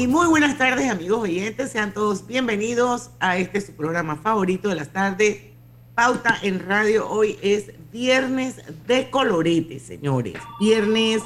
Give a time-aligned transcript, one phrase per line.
[0.00, 4.74] Y muy buenas tardes amigos oyentes, sean todos bienvenidos a este su programa favorito de
[4.74, 5.42] las tardes,
[5.94, 7.06] Pauta en Radio.
[7.06, 10.36] Hoy es viernes de colorete, señores.
[10.58, 11.22] Viernes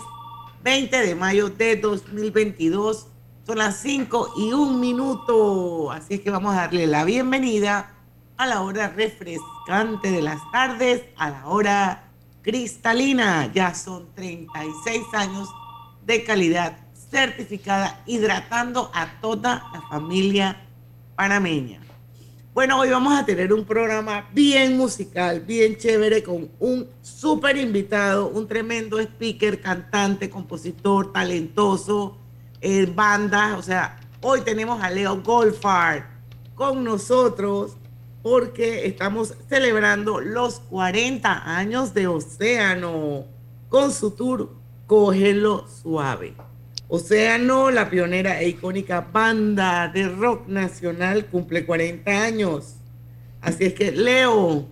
[0.65, 3.07] 20 de mayo de 2022.
[3.47, 5.93] Son las 5 y un minuto.
[5.93, 7.95] Así es que vamos a darle la bienvenida
[8.37, 12.11] a la hora refrescante de las tardes, a la hora
[12.43, 13.53] cristalina.
[13.55, 15.49] Ya son 36 años
[16.05, 16.84] de calidad
[17.15, 20.67] certificada hidratando a toda la familia
[21.15, 21.81] panameña.
[22.53, 28.31] Bueno, hoy vamos a tener un programa bien musical, bien chévere, con un súper invitado,
[28.31, 32.19] un tremendo speaker, cantante, compositor, talentoso,
[32.61, 33.57] eh, banda.
[33.59, 36.03] O sea, hoy tenemos a Leo Goldfarb
[36.57, 37.77] con nosotros
[38.23, 43.27] porque estamos celebrando los 40 años de Océano
[43.69, 44.51] con su tour
[44.89, 46.35] Cógelo Suave.
[46.89, 52.75] Océano, la pionera e icónica banda de rock nacional, cumple 40 años.
[53.41, 54.69] Así es que Leo,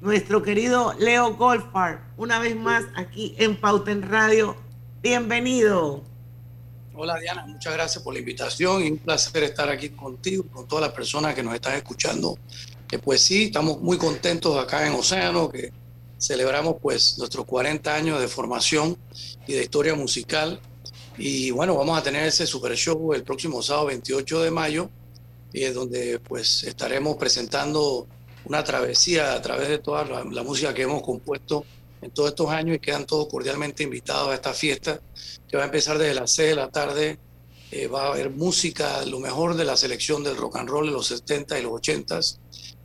[0.00, 4.56] nuestro querido Leo Golfar, una vez más aquí en Pauten Radio,
[5.02, 6.02] bienvenido.
[6.94, 10.86] Hola Diana, muchas gracias por la invitación y un placer estar aquí contigo, con todas
[10.86, 12.36] las personas que nos están escuchando.
[12.88, 15.72] Que pues sí, estamos muy contentos acá en Océano, que
[16.18, 18.98] celebramos pues nuestros 40 años de formación
[19.46, 20.60] y de historia musical
[21.18, 24.90] y bueno, vamos a tener ese super show el próximo sábado 28 de mayo,
[25.52, 28.06] es donde pues estaremos presentando
[28.44, 31.64] una travesía a través de toda la, música que hemos compuesto
[32.00, 35.00] en todos estos años y quedan todos cordialmente invitados a esta fiesta
[35.48, 37.18] que va a empezar desde las 6 de la tarde.
[37.70, 40.92] Eh, va a haber música, lo mejor de la selección del rock and roll de
[40.92, 42.20] los 70 y los 80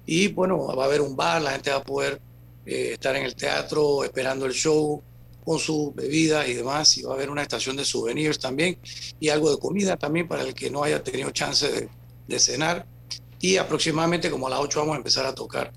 [0.06, 2.22] y bueno, va a haber un bar, la gente va a poder
[2.66, 5.04] eh, estar en el teatro esperando el show,
[5.48, 8.78] con su bebida y demás, y va a haber una estación de souvenirs también,
[9.18, 11.88] y algo de comida también para el que no haya tenido chance
[12.28, 12.86] de, cenar,
[13.40, 15.72] y aproximadamente como a las 8 vamos a empezar a tocar.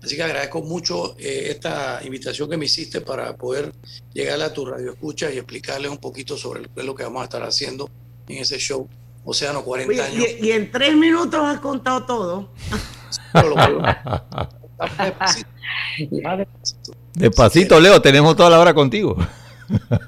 [0.00, 3.72] Así que agradezco mucho eh, esta invitación que me hiciste para poder
[4.14, 7.42] llegar a tu radio escucha y explicarles un poquito sobre lo que vamos a estar
[7.42, 7.90] haciendo
[8.28, 8.88] en ese show
[9.24, 10.24] Océano 40 años.
[10.40, 12.52] Y, en tres minutos has contado todo.
[17.16, 19.16] Despacito, Leo, tenemos toda la hora contigo.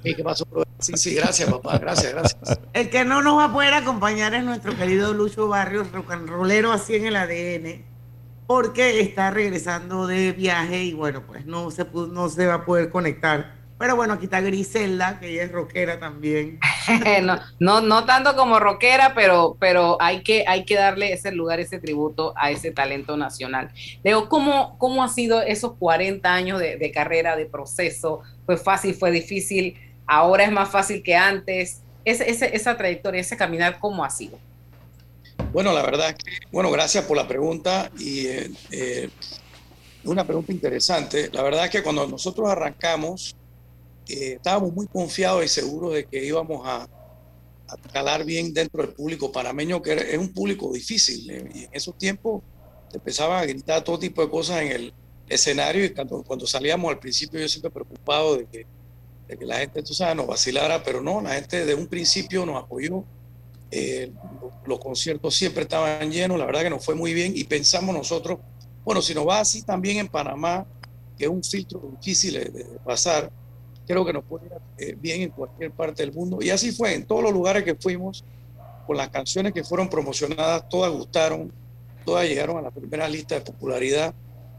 [0.04, 0.46] ¿Qué pasó?
[0.78, 1.78] Sí, sí, gracias, papá.
[1.78, 2.60] Gracias, gracias.
[2.74, 6.96] El que no nos va a poder acompañar es nuestro querido Lucho Barrios, rocanrolero así
[6.96, 7.82] en el ADN,
[8.46, 12.90] porque está regresando de viaje y bueno, pues no se, no se va a poder
[12.90, 16.58] conectar pero bueno, aquí está Griselda, que ella es rockera también.
[17.60, 21.78] no, no, tanto como rockera, pero, pero hay, que, hay que darle ese lugar, ese
[21.78, 23.70] tributo a ese talento nacional.
[24.02, 28.22] Leo, ¿cómo, cómo ha sido esos 40 años de, carrera, de proceso?
[28.46, 29.76] ¿Fue fácil, fue difícil?
[30.06, 31.82] ¿Ahora es más fácil que antes?
[32.04, 34.38] esa trayectoria, ese caminar, ¿cómo ha sido?
[35.52, 39.10] Bueno, la verdad que, bueno, gracias por la pregunta y eh, eh,
[40.04, 41.30] una pregunta interesante.
[41.32, 43.36] La verdad es que cuando nosotros arrancamos,
[44.08, 46.88] eh, estábamos muy confiados y seguros de que íbamos a,
[47.68, 51.30] a, calar bien dentro del público panameño, que es un público difícil.
[51.30, 52.42] Eh, y en esos tiempos
[52.92, 54.94] empezaba a gritar todo tipo de cosas en el
[55.28, 58.66] escenario y cuando, salíamos al principio yo siempre preocupado de que,
[59.28, 62.46] de que la gente, tú sabes, nos vacilara, pero no, la gente de un principio
[62.46, 63.04] nos apoyó.
[63.70, 64.10] Eh,
[64.66, 68.38] los, conciertos siempre estaban llenos, la verdad que nos fue muy bien y pensamos nosotros,
[68.82, 70.66] bueno, si nos va así también en Panamá,
[71.18, 73.30] que es un filtro difícil de pasar,
[73.88, 76.38] creo que nos puede ir eh, bien en cualquier parte del mundo.
[76.42, 78.22] Y así fue, en todos los lugares que fuimos,
[78.86, 81.50] con las canciones que fueron promocionadas, todas gustaron,
[82.04, 84.14] todas llegaron a la primera lista de popularidad.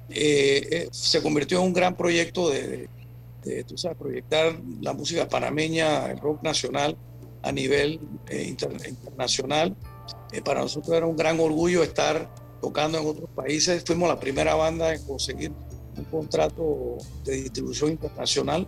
[0.09, 2.89] Eh, eh, se convirtió en un gran proyecto de,
[3.67, 6.97] tú sabes, proyectar la música panameña, el rock nacional
[7.43, 7.99] a nivel
[8.31, 9.75] internacional.
[10.43, 12.27] para nosotros era un gran orgullo estar
[12.61, 13.83] tocando en otros países.
[13.85, 15.51] Fuimos la primera banda en conseguir
[15.95, 18.67] un contrato de distribución internacional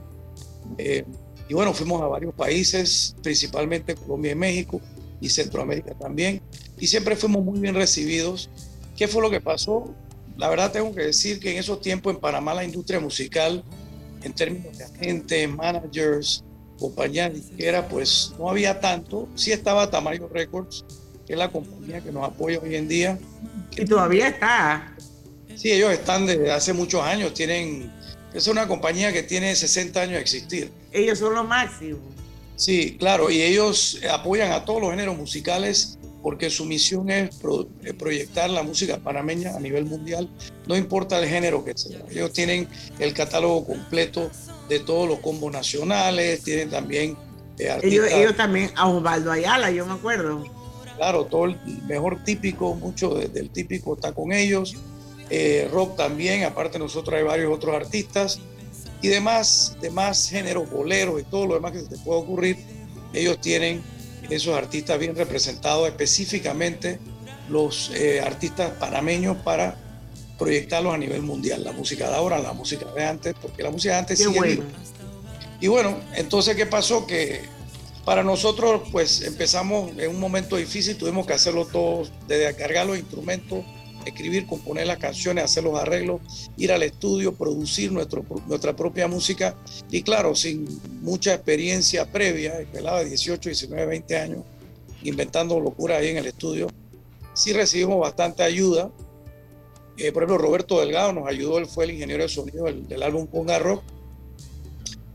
[0.77, 1.03] eh,
[1.47, 4.81] y bueno, fuimos a varios países, principalmente Colombia y México
[5.19, 6.41] y Centroamérica también,
[6.79, 8.49] y siempre fuimos muy bien recibidos.
[8.95, 9.93] ¿Qué fue lo que pasó?
[10.41, 13.63] la verdad tengo que decir que en esos tiempos en Panamá la industria musical,
[14.23, 16.43] en términos de agentes, managers,
[16.79, 19.27] compañías disqueras, pues no había tanto.
[19.35, 20.83] Sí estaba Tamayo Records,
[21.27, 23.19] que es la compañía que nos apoya hoy en día.
[23.77, 24.95] Y todavía está.
[25.55, 27.91] Sí, ellos están desde hace muchos años, tienen,
[28.33, 30.71] es una compañía que tiene 60 años de existir.
[30.91, 31.99] Ellos son los máximos.
[32.55, 37.35] Sí, claro, y ellos apoyan a todos los géneros musicales porque su misión es
[37.97, 40.29] proyectar la música panameña a nivel mundial,
[40.67, 41.99] no importa el género que sea.
[42.09, 42.67] Ellos tienen
[42.99, 44.29] el catálogo completo
[44.69, 47.17] de todos los combos nacionales, tienen también...
[47.57, 50.43] Eh, ellos, también, a Osvaldo Ayala, yo me acuerdo.
[50.97, 51.57] Claro, todo el
[51.87, 54.75] mejor típico, mucho del típico está con ellos.
[55.33, 58.39] Eh, rock también, aparte nosotros hay varios otros artistas
[59.01, 62.57] y demás, demás géneros, boleros y todo lo demás que se te puede ocurrir,
[63.13, 63.81] ellos tienen
[64.29, 66.99] esos artistas bien representados, específicamente
[67.47, 69.77] los eh, artistas panameños para
[70.37, 73.93] proyectarlos a nivel mundial, la música de ahora, la música de antes, porque la música
[73.93, 74.63] de antes sigue bueno.
[75.61, 77.07] Y bueno, entonces, ¿qué pasó?
[77.07, 77.43] Que
[78.03, 82.97] para nosotros, pues empezamos en un momento difícil, tuvimos que hacerlo todo, desde cargar los
[82.97, 83.63] instrumentos,
[84.05, 86.21] escribir, componer las canciones, hacer los arreglos,
[86.57, 89.55] ir al estudio, producir nuestra propia música.
[89.89, 90.67] Y claro, sin
[91.01, 94.39] mucha experiencia previa, pelaba de 18, 19, 20 años,
[95.03, 96.67] inventando locura ahí en el estudio,
[97.33, 98.91] sí recibimos bastante ayuda.
[99.97, 103.27] Eh, por ejemplo, Roberto Delgado nos ayudó, él fue el ingeniero de sonido del, álbum
[103.27, 103.83] Ponga Rock,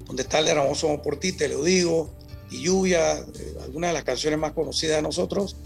[0.07, 2.11] donde está el de Ramón Somos por ti, Te lo digo,
[2.51, 5.57] y Lluvia, eh, algunas de las canciones más conocidas de nosotros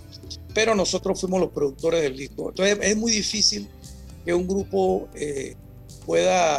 [0.55, 2.51] pero nosotros fuimos los productores del disco.
[2.51, 3.69] Entonces es muy difícil
[4.25, 5.57] que un grupo eh,
[6.05, 6.57] pueda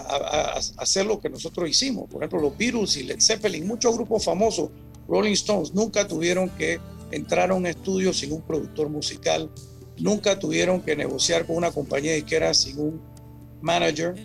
[0.78, 2.10] hacer lo que nosotros hicimos.
[2.10, 4.70] Por ejemplo, los Beatles y Led Zeppelin, muchos grupos famosos,
[5.08, 6.80] Rolling Stones, nunca tuvieron que
[7.12, 9.50] entrar a un estudio sin un productor musical,
[9.98, 13.02] nunca tuvieron que negociar con una compañía disquera sin un
[13.62, 14.16] manager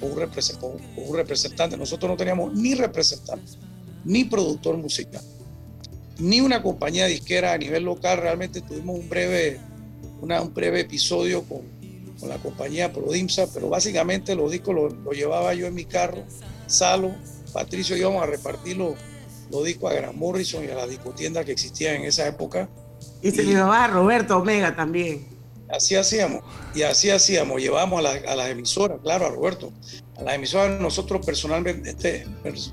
[0.00, 1.76] o un, representante.
[1.76, 3.52] Nosotros no teníamos ni representante,
[4.04, 5.22] ni productor musical
[6.18, 8.18] ni una compañía disquera a nivel local.
[8.18, 9.60] Realmente tuvimos un breve,
[10.20, 11.62] una, un breve episodio con,
[12.18, 16.24] con, la compañía Prodimsa, pero básicamente los discos los lo llevaba yo en mi carro,
[16.66, 17.14] Salo,
[17.52, 18.94] Patricio, íbamos a repartir los,
[19.64, 22.68] discos a Gran Morrison y a la discotienda que existía en esa época.
[23.22, 25.26] Y se llevaba a Roberto Omega también.
[25.68, 26.42] Así hacíamos,
[26.74, 29.72] y así hacíamos, llevamos a, a las emisoras, claro, a Roberto,
[30.16, 32.26] a las emisoras nosotros personalmente,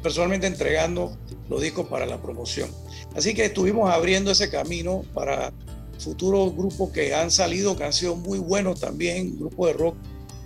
[0.03, 1.15] personalmente entregando
[1.49, 2.69] los discos para la promoción.
[3.15, 5.53] Así que estuvimos abriendo ese camino para
[5.99, 9.95] futuros grupos que han salido, que han sido muy buenos también, grupos de rock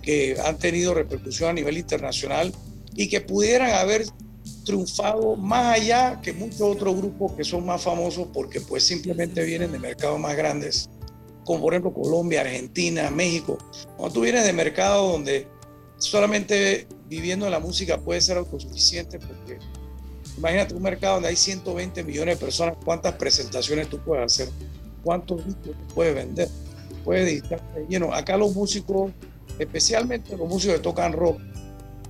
[0.02, 2.52] que han tenido repercusión a nivel internacional
[2.94, 4.06] y que pudieran haber
[4.64, 9.72] triunfado más allá que muchos otros grupos que son más famosos porque pues simplemente vienen
[9.72, 10.88] de mercados más grandes,
[11.44, 13.58] como por ejemplo Colombia, Argentina, México.
[13.96, 15.48] Cuando tú vienes de mercados donde
[15.98, 19.58] solamente viviendo la música puede ser autosuficiente porque
[20.36, 24.48] Imagínate un mercado donde hay 120 millones de personas, cuántas presentaciones tú puedes hacer,
[25.02, 26.48] cuántos discos puedes vender,
[27.04, 27.42] puedes
[27.88, 28.12] lleno.
[28.12, 29.12] Acá los músicos,
[29.58, 31.40] especialmente los músicos que tocan rock,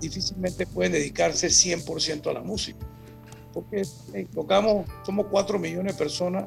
[0.01, 2.79] difícilmente pueden dedicarse 100% a la música.
[3.53, 3.83] Porque
[4.35, 6.47] tocamos, somos 4 millones de personas,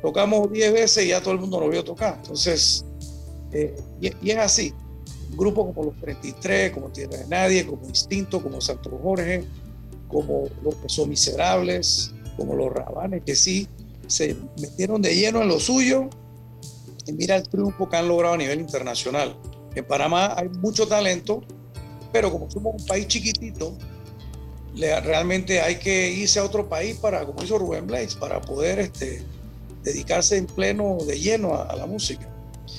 [0.00, 2.14] tocamos 10 veces y ya todo el mundo nos vio tocar.
[2.16, 2.84] Entonces,
[3.52, 4.74] eh, y, es así.
[5.36, 9.44] Grupos como los 33, como Tierra de Nadie, como Instinto, como Santo Jorge,
[10.08, 13.68] como los que son miserables, como los rabanes, que sí
[14.06, 16.08] se metieron de lleno en lo suyo
[17.06, 19.36] y mira el triunfo que han logrado a nivel internacional.
[19.74, 21.42] En Panamá hay mucho talento,
[22.12, 23.76] pero como somos un país chiquitito,
[24.74, 29.22] realmente hay que irse a otro país para, como hizo Rubén Blades, para poder este,
[29.82, 32.28] dedicarse en pleno de lleno a, a la música.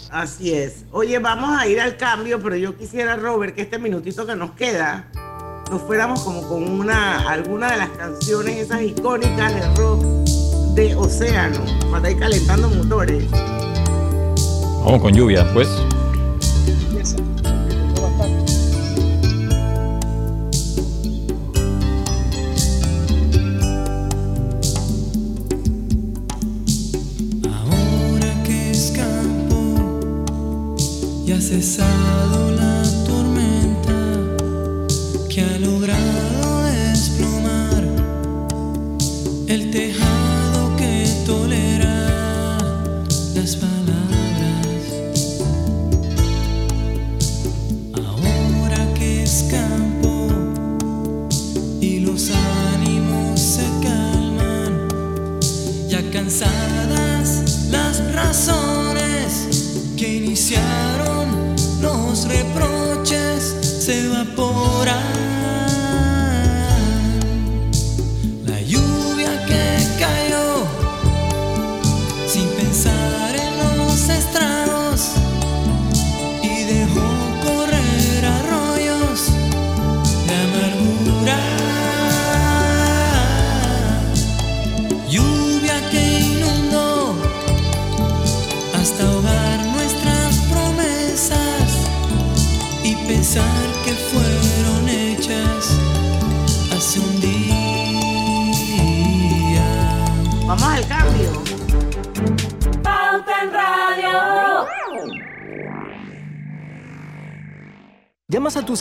[0.09, 0.85] Así es.
[0.91, 4.51] Oye, vamos a ir al cambio, pero yo quisiera, Robert, que este minutito que nos
[4.51, 5.11] queda,
[5.69, 10.01] nos fuéramos como con una, alguna de las canciones esas icónicas de rock
[10.73, 11.59] de Océano,
[11.91, 13.23] para ir calentando motores.
[14.83, 15.67] Vamos con lluvia, pues.
[27.45, 30.15] Ahora que es campo
[31.27, 32.68] y ha cesado la
[35.41, 36.08] ha logrado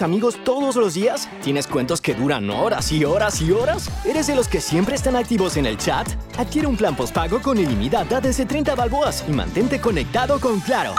[0.02, 1.28] amigos todos los días?
[1.42, 3.90] ¿Tienes cuentos que duran horas y horas y horas?
[4.04, 6.08] ¿Eres de los que siempre están activos en el chat?
[6.38, 10.94] Adquiere un plan postpago con ilimitada desde 30 balboas y mantente conectado con Claro.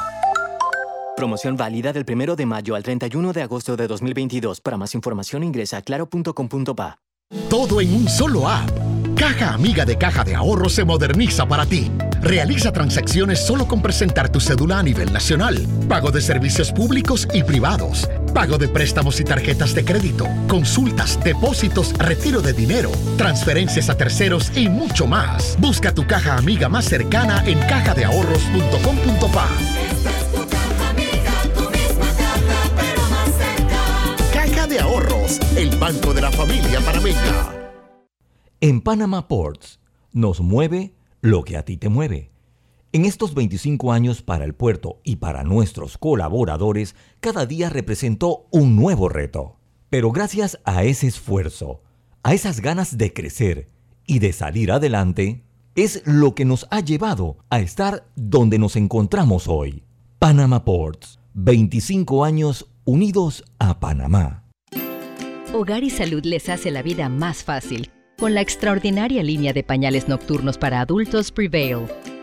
[1.15, 4.61] Promoción válida del 1 de mayo al 31 de agosto de 2022.
[4.61, 6.99] Para más información ingresa a claro.com.pa.
[7.49, 8.69] Todo en un solo app.
[9.15, 11.91] Caja Amiga de Caja de Ahorros se moderniza para ti.
[12.21, 15.67] Realiza transacciones solo con presentar tu cédula a nivel nacional.
[15.89, 18.09] Pago de servicios públicos y privados.
[18.33, 20.27] Pago de préstamos y tarjetas de crédito.
[20.47, 25.57] Consultas, depósitos, retiro de dinero, transferencias a terceros y mucho más.
[25.59, 29.47] Busca tu caja amiga más cercana en cajadeahorros.com.pa.
[34.33, 37.49] Caja de Ahorros, el banco de la familia panameña.
[38.61, 39.79] En Panama Ports
[40.11, 42.31] nos mueve lo que a ti te mueve.
[42.91, 48.75] En estos 25 años para el puerto y para nuestros colaboradores, cada día representó un
[48.75, 49.59] nuevo reto.
[49.91, 51.83] Pero gracias a ese esfuerzo,
[52.23, 53.69] a esas ganas de crecer
[54.07, 55.43] y de salir adelante,
[55.75, 59.83] es lo que nos ha llevado a estar donde nos encontramos hoy.
[60.17, 64.45] Panama Ports, 25 años unidos a Panamá.
[65.53, 70.07] Hogar y Salud les hace la vida más fácil con la extraordinaria línea de pañales
[70.07, 71.85] nocturnos para adultos Prevail.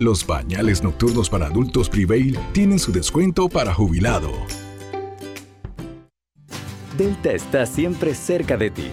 [0.00, 4.30] Los bañales nocturnos para adultos Prevail tienen su descuento para jubilado.
[6.96, 8.90] Delta está siempre cerca de ti,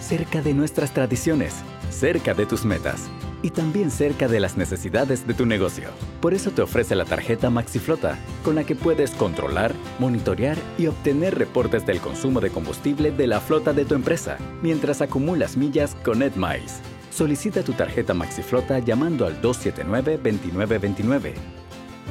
[0.00, 1.54] cerca de nuestras tradiciones,
[1.90, 3.08] cerca de tus metas
[3.40, 5.90] y también cerca de las necesidades de tu negocio.
[6.20, 11.38] Por eso te ofrece la tarjeta MaxiFlota, con la que puedes controlar, monitorear y obtener
[11.38, 16.20] reportes del consumo de combustible de la flota de tu empresa, mientras acumulas millas con
[16.20, 16.80] EdMiles.
[17.18, 21.34] Solicita tu tarjeta MaxiFlota llamando al 279-2929.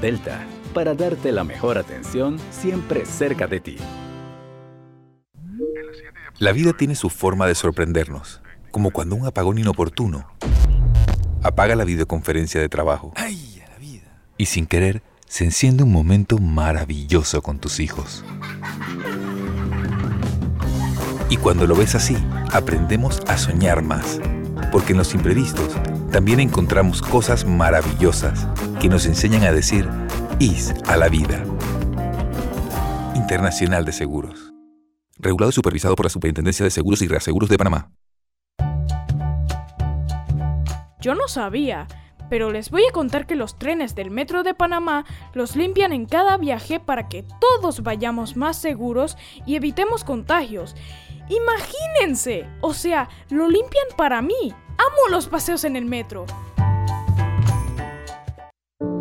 [0.02, 3.78] Delta, para darte la mejor atención siempre cerca de ti.
[6.40, 10.28] La vida tiene su forma de sorprendernos, como cuando un apagón inoportuno
[11.42, 13.14] apaga la videoconferencia de trabajo.
[14.36, 18.26] Y sin querer, se enciende un momento maravilloso con tus hijos.
[21.30, 22.18] Y cuando lo ves así,
[22.52, 24.20] aprendemos a soñar más,
[24.72, 25.76] porque en los imprevistos
[26.12, 28.48] también encontramos cosas maravillosas
[28.80, 29.88] que nos enseñan a decir
[30.40, 31.44] IS a la vida.
[33.16, 34.54] Internacional de Seguros.
[35.18, 37.92] Regulado y supervisado por la Superintendencia de Seguros y Reaseguros de Panamá.
[41.00, 41.88] Yo no sabía,
[42.30, 46.06] pero les voy a contar que los trenes del Metro de Panamá los limpian en
[46.06, 50.76] cada viaje para que todos vayamos más seguros y evitemos contagios.
[51.30, 54.54] Imagínense, o sea, lo limpian para mí.
[54.78, 56.26] Amo los paseos en el metro.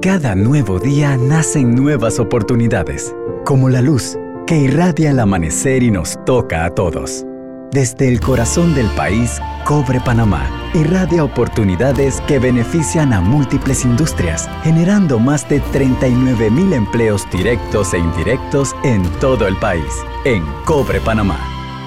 [0.02, 3.14] Cada nuevo día nacen nuevas oportunidades,
[3.44, 4.16] como la luz
[4.46, 7.24] que irradia el amanecer y nos toca a todos.
[7.72, 15.18] Desde el corazón del país, Cobre Panamá irradia oportunidades que benefician a múltiples industrias, generando
[15.18, 20.04] más de 39 mil empleos directos e indirectos en todo el país.
[20.24, 21.38] En Cobre Panamá,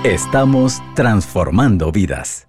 [0.03, 2.48] estamos transformando vidas.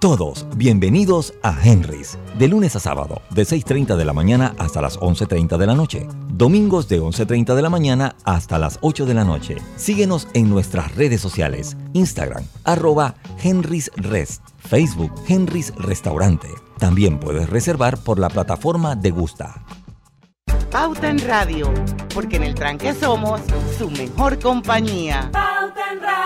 [0.00, 4.98] Todos bienvenidos a Henry's, de lunes a sábado, de 6.30 de la mañana hasta las
[4.98, 6.08] 11.30 de la noche.
[6.32, 9.56] Domingos de 11.30 de la mañana hasta las 8 de la noche.
[9.76, 16.48] Síguenos en nuestras redes sociales, Instagram, arroba Henry's Rest, Facebook Henry's Restaurante.
[16.78, 19.62] También puedes reservar por la plataforma de Gusta.
[20.70, 21.70] Pauta en Radio,
[22.14, 23.42] porque en el tranque somos
[23.76, 25.28] su mejor compañía.
[25.30, 26.20] Pauta en Radio.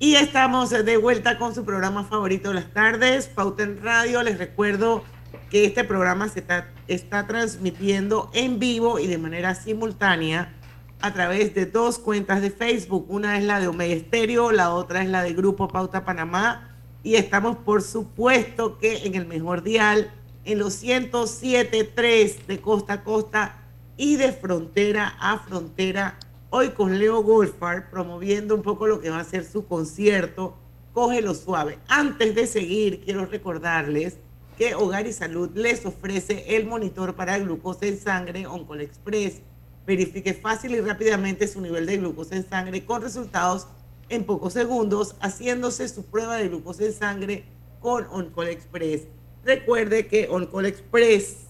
[0.00, 4.22] Y estamos de vuelta con su programa favorito de las tardes, Pauta en Radio.
[4.22, 5.02] Les recuerdo
[5.50, 10.54] que este programa se está, está transmitiendo en vivo y de manera simultánea
[11.00, 13.06] a través de dos cuentas de Facebook.
[13.08, 16.76] Una es la de Omega Estéreo, la otra es la de Grupo Pauta Panamá.
[17.02, 20.12] Y estamos, por supuesto, que en el mejor dial,
[20.44, 23.56] en los 107.3 de costa a costa
[23.96, 29.20] y de frontera a frontera hoy con Leo Golfar promoviendo un poco lo que va
[29.20, 30.56] a ser su concierto
[30.92, 31.78] Cógelo Suave.
[31.88, 34.16] Antes de seguir, quiero recordarles
[34.56, 39.40] que Hogar y Salud les ofrece el monitor para glucosa en sangre Oncol Express.
[39.86, 43.68] Verifique fácil y rápidamente su nivel de glucosa en sangre con resultados
[44.08, 47.44] en pocos segundos haciéndose su prueba de glucosa en sangre
[47.80, 49.02] con Oncol Express.
[49.44, 51.47] Recuerde que Oncol Express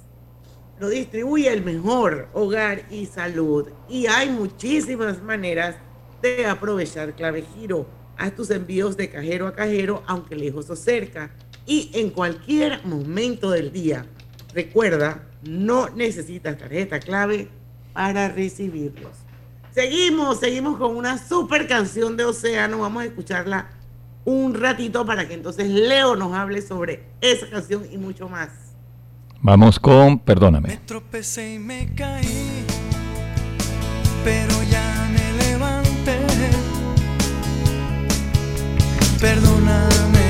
[0.81, 3.69] lo distribuye el mejor hogar y salud.
[3.89, 5.77] Y hay muchísimas maneras
[6.23, 7.87] de aprovechar Clave Giro.
[8.17, 11.31] Haz tus envíos de cajero a cajero, aunque lejos o cerca,
[11.67, 14.07] y en cualquier momento del día.
[14.55, 17.49] Recuerda, no necesitas tarjeta clave
[17.93, 19.13] para recibirlos.
[19.73, 22.81] Seguimos, seguimos con una super canción de Océano.
[22.81, 23.71] Vamos a escucharla
[24.25, 28.68] un ratito para que entonces Leo nos hable sobre esa canción y mucho más.
[29.41, 30.69] Vamos con Perdóname.
[30.69, 32.65] Me tropecé y me caí,
[34.25, 36.19] pero ya me levanté.
[39.21, 40.29] Perdóname,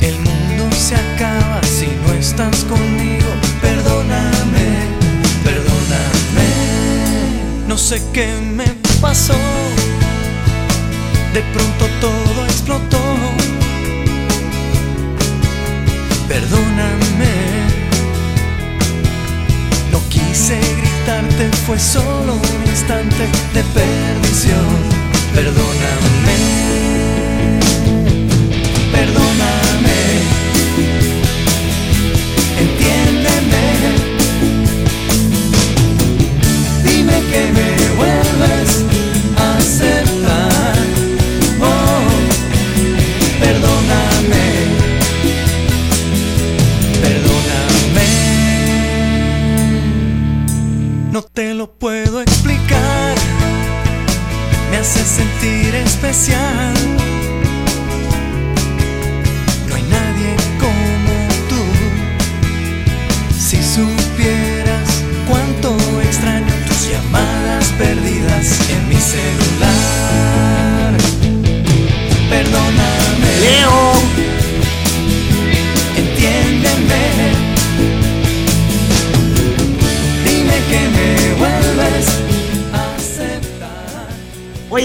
[0.00, 3.28] el mundo se acaba si no estás conmigo.
[3.60, 4.88] Perdóname,
[5.44, 6.48] perdóname.
[7.68, 8.66] No sé qué me
[9.02, 9.36] pasó,
[11.34, 13.35] de pronto todo explotó.
[16.28, 17.34] Perdóname,
[19.92, 24.66] no quise gritarte, fue solo un instante de perdición.
[25.34, 26.36] Perdóname,
[28.92, 29.55] perdóname,
[56.16, 56.85] especial.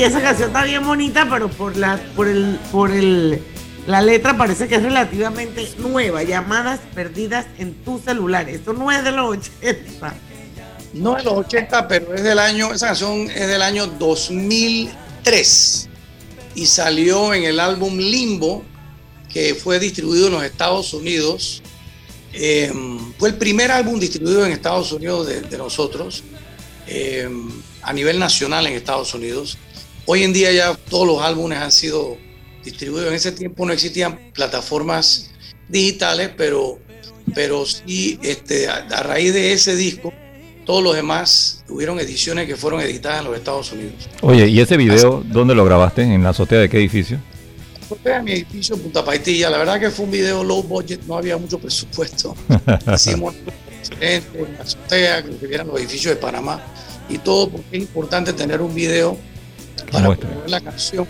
[0.02, 3.40] Oye, esa canción está bien bonita, pero por la, por el, por el,
[3.86, 6.24] la letra parece que es relativamente nueva.
[6.24, 8.50] Llamadas perdidas en tu celular.
[8.50, 10.16] Esto no es de los 80.
[10.94, 15.90] No de los 80, pero es del año, esa canción es del año 2003
[16.56, 18.64] y salió en el álbum Limbo,
[19.32, 21.62] que fue distribuido en los Estados Unidos.
[22.34, 22.74] Eh,
[23.20, 26.24] fue el primer álbum distribuido en Estados Unidos de, nosotros,
[26.88, 27.30] eh,
[27.84, 29.60] a nivel nacional en Estados Unidos.
[30.06, 32.18] Hoy en día ya todos los álbumes han sido
[32.64, 33.10] distribuidos.
[33.10, 35.32] En ese tiempo no existían plataformas
[35.68, 36.80] digitales, pero,
[37.34, 40.12] pero sí, este, a, a raíz de ese disco,
[40.66, 43.94] todos los demás hubieron ediciones que fueron editadas en los Estados Unidos.
[44.22, 46.04] Oye, ¿y ese video dónde lo grabaste?
[46.04, 47.20] ¿En la azotea de qué edificio?
[48.14, 49.50] A mi edificio en Punta Paitilla.
[49.50, 52.36] La verdad que fue un video low budget, no había mucho presupuesto.
[52.96, 53.36] Hicimos
[54.00, 54.24] en
[54.58, 56.62] la azotea, que vieran los edificios de Panamá
[57.10, 59.18] y todo, porque es importante tener un video
[59.92, 61.08] para la canción.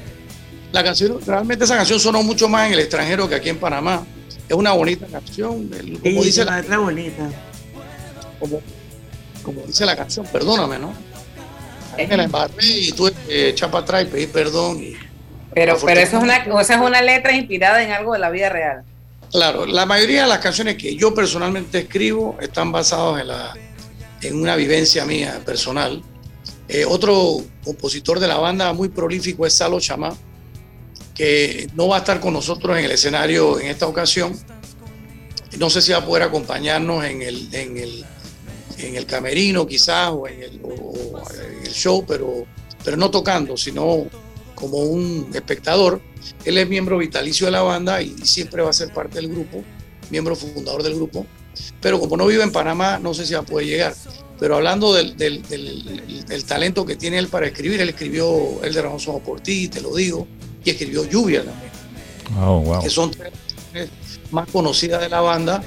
[0.72, 4.06] La canción, realmente esa canción sonó mucho más en el extranjero que aquí en Panamá.
[4.48, 5.70] Es una bonita canción,
[6.02, 7.30] como dice la letra bonita.
[8.40, 8.62] Como,
[9.44, 10.94] como dice la canción, perdóname, ¿no?
[11.98, 14.82] Me la embarré y tuve que echar para atrás y pedir perdón.
[14.82, 14.96] Y,
[15.54, 18.50] pero, pero eso es una, esa es una letra inspirada en algo de la vida
[18.50, 18.84] real.
[19.32, 23.54] Claro, la mayoría de las canciones que yo personalmente escribo están basadas en, la,
[24.22, 26.02] en una vivencia mía personal.
[26.74, 30.16] Eh, otro compositor de la banda muy prolífico es Salo Chamá,
[31.14, 34.40] que no va a estar con nosotros en el escenario en esta ocasión.
[35.60, 38.06] No sé si va a poder acompañarnos en el, en el,
[38.78, 42.46] en el camerino quizás o en el, en el show, pero,
[42.86, 44.06] pero no tocando, sino
[44.56, 46.00] como un espectador.
[46.46, 49.62] Él es miembro vitalicio de la banda y siempre va a ser parte del grupo,
[50.10, 51.26] miembro fundador del grupo.
[51.82, 53.94] Pero como no vive en Panamá, no sé si va a poder llegar.
[54.42, 58.82] Pero hablando del, del, del, talento que tiene él para escribir, él escribió El de
[58.82, 60.28] Ramón por ti, te lo digo,
[60.66, 61.72] y escribió Lluvia también.
[62.42, 62.82] Oh, wow.
[62.82, 63.32] Que son tres
[64.32, 65.62] más conocidas de la banda,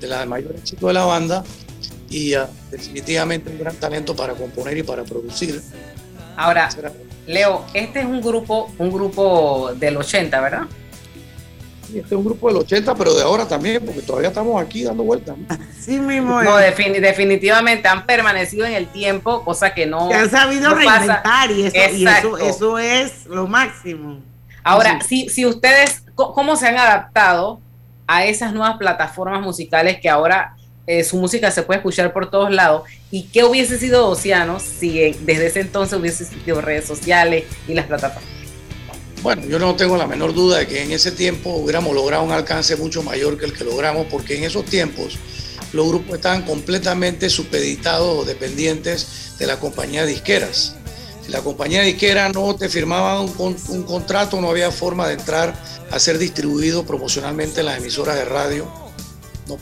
[0.00, 1.42] de las mayor éxito de la banda,
[2.10, 5.60] y uh, definitivamente un gran talento para componer y para producir.
[6.36, 6.68] Ahora,
[7.26, 10.66] Leo, este es un grupo, un grupo del 80, ¿verdad?
[12.00, 15.02] Este es un grupo del 80, pero de ahora también, porque todavía estamos aquí dando
[15.02, 15.36] vueltas.
[15.78, 16.42] Sí mismo.
[16.42, 20.08] No, definitivamente han permanecido en el tiempo, cosa que no.
[20.08, 24.20] Que han sabido reinventar y, eso, eso, es lo máximo.
[24.62, 27.60] Ahora, si, si ustedes, ¿cómo se han adaptado
[28.06, 30.54] a esas nuevas plataformas musicales que ahora
[30.86, 32.82] eh, su música se puede escuchar por todos lados.
[33.10, 37.86] ¿Y qué hubiese sido Oceano si desde ese entonces hubiese existido redes sociales y las
[37.86, 38.41] plataformas?
[39.22, 42.32] Bueno, yo no tengo la menor duda de que en ese tiempo hubiéramos logrado un
[42.32, 45.16] alcance mucho mayor que el que logramos, porque en esos tiempos
[45.72, 50.74] los grupos estaban completamente supeditados o dependientes de la compañía disqueras.
[51.24, 55.54] Si la compañía disquera no te firmaba un, un contrato, no había forma de entrar
[55.92, 58.82] a ser distribuido promocionalmente en las emisoras de radio
[59.46, 59.58] no,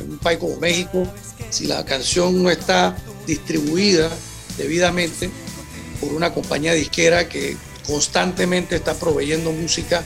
[0.00, 1.06] en un país como México,
[1.50, 4.10] si la canción no está distribuida
[4.56, 5.30] debidamente
[6.00, 7.56] por una compañía disquera que
[7.86, 10.04] constantemente está proveyendo música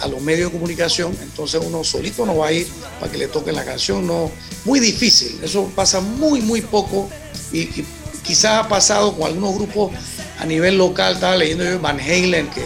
[0.00, 2.66] a los medios de comunicación, entonces uno solito no va a ir
[3.00, 4.30] para que le toquen la canción, no,
[4.64, 7.08] muy difícil, eso pasa muy, muy poco
[7.52, 7.84] y,
[8.24, 9.92] quizás ha pasado con algunos grupos
[10.38, 12.62] a nivel local, estaba leyendo yo Van Halen que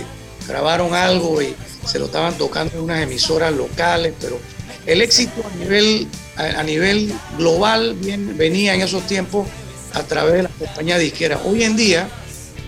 [0.46, 4.38] grabaron algo y se lo estaban tocando en unas emisoras locales, pero
[4.86, 9.46] el éxito a nivel, a, nivel global bien, venía en esos tiempos
[9.94, 11.40] a través de las compañías disqueras.
[11.44, 12.08] Hoy en día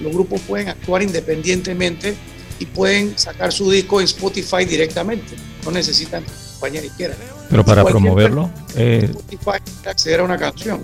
[0.00, 2.14] los grupos pueden actuar independientemente
[2.58, 5.36] y pueden sacar su disco en Spotify directamente.
[5.64, 7.14] No necesitan compañía disquera.
[7.48, 8.50] Pero para promoverlo...
[8.76, 10.82] Eh, Spotify acceder a una canción.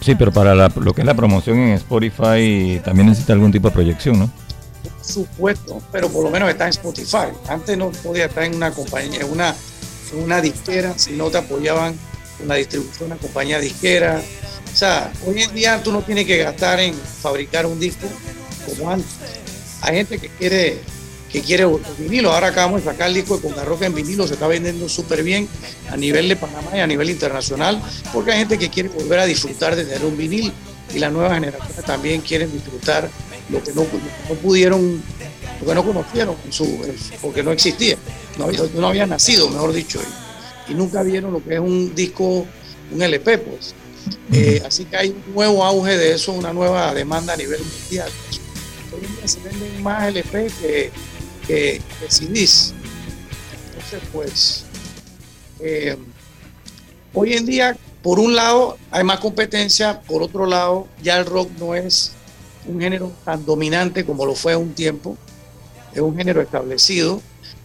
[0.00, 3.74] Sí, pero para lo que es la promoción en Spotify también necesita algún tipo de
[3.74, 4.30] proyección, ¿no?
[4.82, 7.28] Por supuesto, pero por lo menos está en Spotify.
[7.48, 9.54] Antes no podía estar en una compañía, una
[10.14, 11.94] una disquera, si no te apoyaban
[12.46, 14.20] la distribución, una compañía disquera.
[14.72, 18.06] O sea, hoy en día tú no tienes que gastar en fabricar un disco
[18.66, 19.10] como antes.
[19.82, 20.78] Hay gente que quiere
[21.32, 21.66] que quiere
[21.98, 22.30] vinilo.
[22.30, 25.48] Ahora acabamos de sacar el disco de Congarroca en vinilo, se está vendiendo súper bien
[25.90, 27.80] a nivel de Panamá y a nivel internacional,
[28.12, 30.52] porque hay gente que quiere volver a disfrutar de tener un vinil
[30.94, 33.08] y las nuevas generaciones también quieren disfrutar
[33.48, 33.86] lo que no,
[34.28, 35.02] no pudieron
[35.58, 36.36] porque no conocieron,
[37.20, 37.96] porque no existía,
[38.36, 40.00] no había, no había nacido, mejor dicho,
[40.68, 42.46] y, nunca vieron lo que es un disco,
[42.90, 43.74] un LP, pues.
[44.32, 48.10] Eh, así que hay un nuevo auge de eso, una nueva demanda a nivel mundial.
[48.92, 50.90] Hoy en día se venden más LP que,
[51.46, 52.74] que, CDs.
[53.68, 54.64] Entonces, pues,
[55.60, 55.96] eh,
[57.12, 61.50] hoy en día, por un lado, hay más competencia, por otro lado, ya el rock
[61.58, 62.12] no es
[62.66, 65.16] un género tan dominante como lo fue un tiempo
[65.94, 67.20] es un género establecido,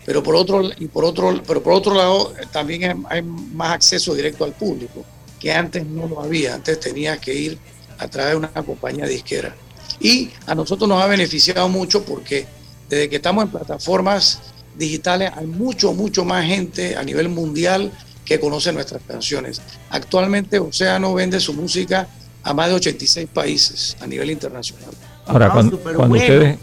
[0.06, 4.44] pero por otro, y por otro, pero por otro lado también hay, más acceso directo
[4.44, 5.04] al público,
[5.40, 7.58] que antes no lo había, antes tenía que ir
[7.98, 9.56] a través de una compañía disquera.
[10.00, 12.46] Y a nosotros nos ha beneficiado mucho porque
[12.90, 14.40] desde que estamos en plataformas
[14.78, 17.92] digitales hay mucho, mucho más gente a nivel mundial
[18.24, 19.62] que conoce nuestras canciones.
[19.90, 22.08] Actualmente Océano vende su música
[22.44, 24.92] a más de 86 países a nivel internacional.
[25.26, 26.58] Ahora, cuando, cuando ustedes,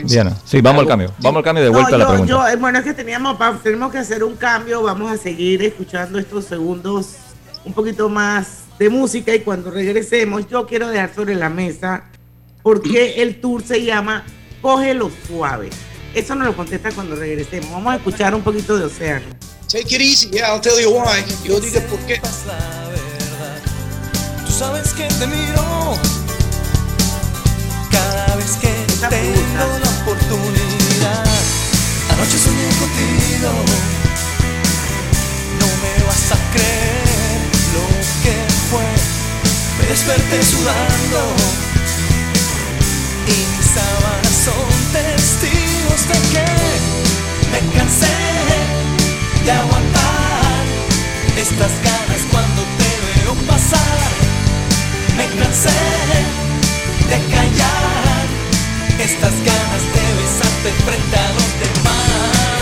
[0.00, 1.12] Diana, sí, vamos al cambio.
[1.18, 2.52] Vamos al cambio de vuelta a la pregunta.
[2.52, 4.82] Eh, bueno, es que teníamos, tenemos que hacer un cambio.
[4.82, 7.16] Vamos a seguir escuchando estos segundos
[7.64, 12.04] un poquito más de música y cuando regresemos, yo quiero dejar sobre la mesa
[12.62, 14.24] porque el tour se llama
[14.60, 15.70] Cógelo Suave.
[16.14, 17.70] Eso nos lo contesta cuando regresemos.
[17.70, 19.26] Vamos a escuchar un poquito de Océano.
[19.68, 21.24] Take it easy, yeah, I'll tell you why.
[21.44, 22.20] Yo digo por qué.
[24.44, 25.96] Tú sabes que te miro
[29.08, 29.81] tengo la oportunidad.
[33.42, 33.48] No
[35.82, 37.40] me vas a creer
[37.74, 37.84] lo
[38.22, 38.34] que
[38.70, 38.86] fue.
[39.78, 41.20] Me desperté sudando.
[43.26, 46.46] Y mis sábanas son testigos de que
[47.50, 48.14] me cansé
[49.44, 50.64] de aguantar
[51.36, 53.98] estas ganas cuando te veo pasar.
[55.16, 55.80] Me cansé
[57.10, 58.24] de callar
[59.00, 62.61] estas ganas de besarte frente a los demás.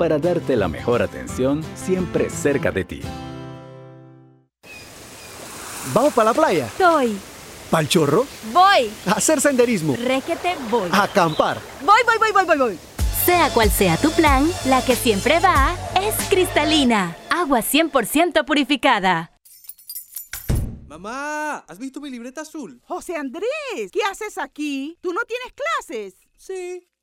[0.00, 3.02] para darte la mejor atención siempre cerca de ti.
[5.92, 6.66] ¿Vamos para la playa?
[6.68, 7.18] Estoy.
[7.70, 8.26] ¿Pal chorro?
[8.50, 8.90] Voy.
[9.04, 9.94] ¿A hacer senderismo?
[9.96, 10.88] Requete, voy.
[10.90, 11.58] ¿A acampar?
[11.84, 12.78] Voy, voy, voy, voy, voy, voy.
[13.26, 17.14] Sea cual sea tu plan, la que siempre va es cristalina.
[17.28, 19.32] Agua 100% purificada.
[20.88, 22.80] Mamá, ¿has visto mi libreta azul?
[22.86, 24.96] José Andrés, ¿qué haces aquí?
[25.02, 26.14] ¿Tú no tienes clases?
[26.38, 26.88] Sí,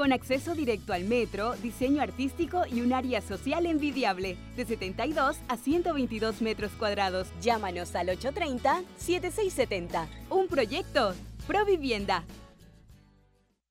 [0.00, 5.56] con acceso directo al metro, diseño artístico y un área social envidiable, de 72 a
[5.58, 7.28] 122 metros cuadrados.
[7.42, 10.06] Llámanos al 830-7670.
[10.30, 11.12] Un proyecto,
[11.46, 12.24] Provivienda.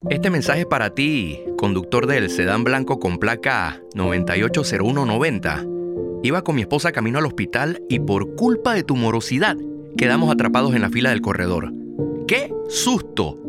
[0.08, 5.66] Este mensaje para ti, conductor del sedán blanco con placa 980190.
[6.22, 9.58] Iba con mi esposa camino al hospital y por culpa de tu morosidad
[9.98, 11.74] quedamos atrapados en la fila del corredor.
[12.28, 13.49] ¡Qué susto!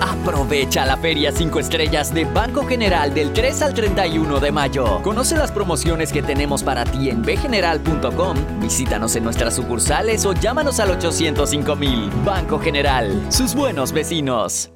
[0.00, 5.00] Aprovecha la Feria 5 Estrellas de Banco General del 3 al 31 de mayo.
[5.02, 8.36] Conoce las promociones que tenemos para ti en bgeneral.com.
[8.60, 12.10] Visítanos en nuestras sucursales o llámanos al 805 mil.
[12.24, 14.75] Banco General, sus buenos vecinos.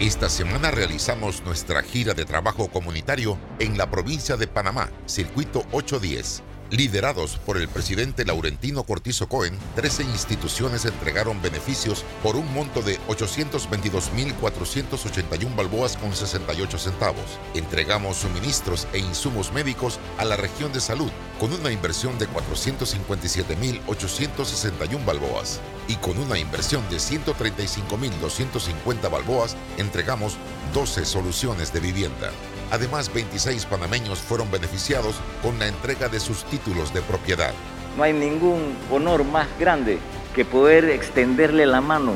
[0.00, 6.42] Esta semana realizamos nuestra gira de trabajo comunitario en la provincia de Panamá, Circuito 810.
[6.70, 12.98] Liderados por el presidente Laurentino Cortizo Cohen, 13 instituciones entregaron beneficios por un monto de
[13.06, 17.38] 822.481 balboas con 68 centavos.
[17.54, 25.04] Entregamos suministros e insumos médicos a la región de salud con una inversión de 457.861
[25.04, 25.60] balboas.
[25.86, 30.36] Y con una inversión de 135.250 balboas, entregamos
[30.74, 32.32] 12 soluciones de vivienda.
[32.70, 37.52] Además, 26 panameños fueron beneficiados con la entrega de sus títulos de propiedad.
[37.96, 39.98] No hay ningún honor más grande
[40.34, 42.12] que poder extenderle la mano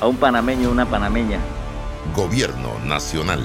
[0.00, 1.38] a un panameño o una panameña.
[2.14, 3.42] Gobierno Nacional.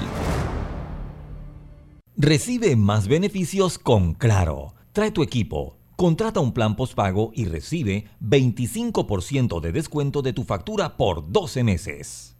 [2.16, 4.74] Recibe más beneficios con Claro.
[4.92, 5.78] Trae tu equipo.
[5.96, 12.36] Contrata un plan postpago y recibe 25% de descuento de tu factura por 12 meses.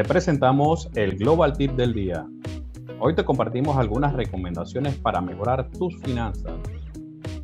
[0.00, 2.26] Te presentamos el Global Tip del día.
[3.00, 6.54] Hoy te compartimos algunas recomendaciones para mejorar tus finanzas.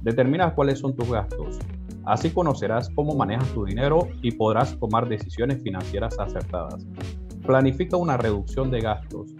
[0.00, 1.58] Determina cuáles son tus gastos.
[2.06, 6.86] Así conocerás cómo manejas tu dinero y podrás tomar decisiones financieras acertadas.
[7.44, 9.34] Planifica una reducción de gastos.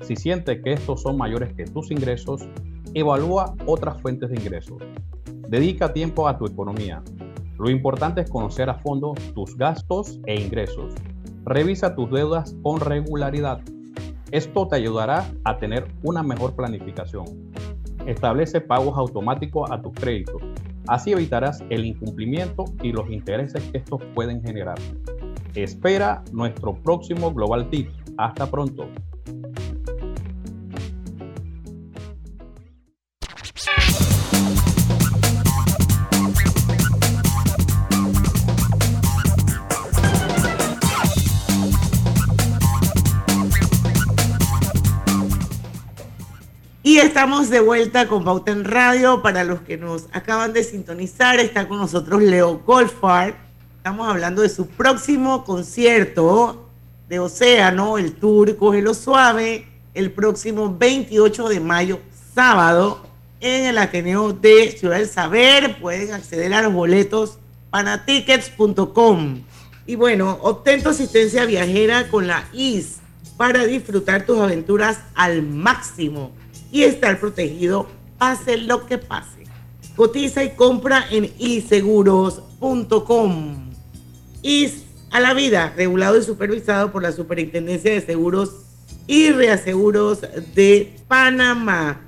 [0.00, 2.48] Si sientes que estos son mayores que tus ingresos,
[2.94, 4.82] evalúa otras fuentes de ingresos.
[5.46, 7.02] Dedica tiempo a tu economía.
[7.58, 10.94] Lo importante es conocer a fondo tus gastos e ingresos.
[11.44, 13.60] Revisa tus deudas con regularidad.
[14.30, 17.26] Esto te ayudará a tener una mejor planificación.
[18.06, 20.40] Establece pagos automáticos a tus créditos.
[20.86, 24.78] Así evitarás el incumplimiento y los intereses que estos pueden generar.
[25.54, 27.90] Espera nuestro próximo Global Tip.
[28.18, 28.86] Hasta pronto.
[47.12, 49.20] Estamos de vuelta con Pauta en Radio.
[49.20, 53.34] Para los que nos acaban de sintonizar, está con nosotros Leo Goldfarb.
[53.76, 56.70] Estamos hablando de su próximo concierto
[57.10, 62.00] de Océano, el tour Cógelo Suave, el próximo 28 de mayo,
[62.34, 63.04] sábado,
[63.40, 65.78] en el Ateneo de Ciudad del Saber.
[65.82, 67.36] Pueden acceder a los boletos
[67.68, 69.42] panatickets.com.
[69.86, 73.00] Y bueno, obtén tu asistencia viajera con la IS
[73.36, 76.32] para disfrutar tus aventuras al máximo
[76.72, 77.86] y estar protegido
[78.18, 79.44] pase lo que pase.
[79.94, 83.70] Cotiza y compra en iseguros.com.
[84.42, 88.62] IS a la vida, regulado y supervisado por la Superintendencia de Seguros
[89.06, 90.22] y Reaseguros
[90.54, 92.00] de Panamá.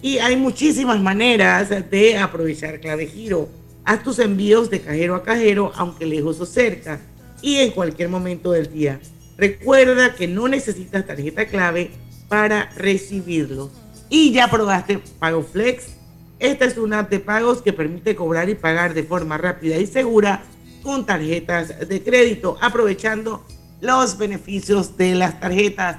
[0.00, 3.48] Y hay muchísimas maneras de aprovechar Clave Giro.
[3.84, 7.00] Haz tus envíos de cajero a cajero, aunque lejos o cerca,
[7.42, 9.00] y en cualquier momento del día.
[9.36, 11.90] Recuerda que no necesitas tarjeta clave
[12.28, 13.72] para recibirlo
[14.10, 15.88] y ya probaste PagoFlex.
[16.38, 19.86] Esta es una app de pagos que permite cobrar y pagar de forma rápida y
[19.86, 20.44] segura
[20.82, 23.44] con tarjetas de crédito, aprovechando
[23.80, 25.98] los beneficios de las tarjetas.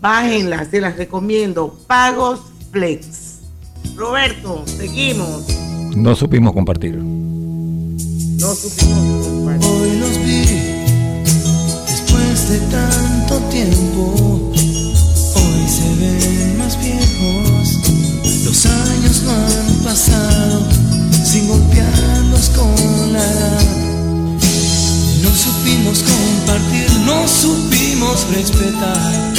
[0.00, 1.78] Bájenlas, se las recomiendo.
[1.86, 3.40] Pagos Flex.
[3.96, 5.46] Roberto, seguimos.
[5.96, 6.96] No supimos compartir.
[6.96, 9.70] No supimos compartir.
[9.70, 10.44] Hoy los vi
[11.86, 14.52] después de tanto tiempo.
[15.34, 16.41] Hoy se ven.
[18.44, 20.66] Los años no han pasado
[21.24, 23.62] sin golpearnos con la edad.
[25.22, 29.32] No supimos compartir, no supimos respetar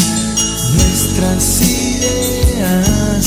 [0.75, 3.25] nuestras ideas.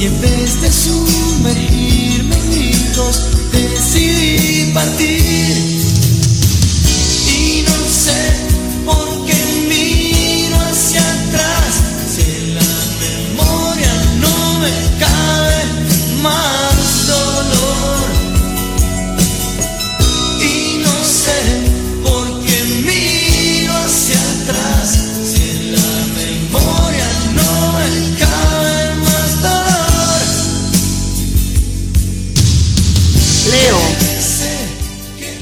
[0.00, 5.82] Y en vez de sumergirme en gritos, decidí partir.
[7.28, 8.41] Y no sé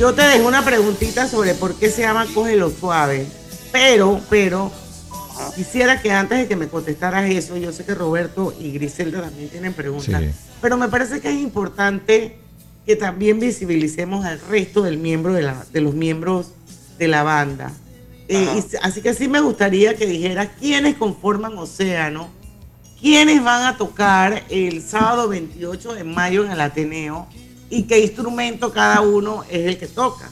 [0.01, 3.27] yo te dejo una preguntita sobre por qué se llama Cógelo Suave.
[3.71, 4.73] Pero, pero,
[5.55, 9.51] quisiera que antes de que me contestaras eso, yo sé que Roberto y Griselda también
[9.51, 10.31] tienen preguntas, Sí.
[10.63, 12.39] pero me parece que es importante
[12.87, 16.47] que también visibilicemos al resto del miembro de, la, de los miembros
[16.99, 17.71] de la banda.
[18.27, 22.29] Eh, y- así que sí me gustaría que dijeras quiénes conforman Océano,
[23.01, 27.27] quiénes van a tocar el sábado 28 de mayo en el Ateneo
[27.71, 30.29] y qué instrumento cada uno es el que toca.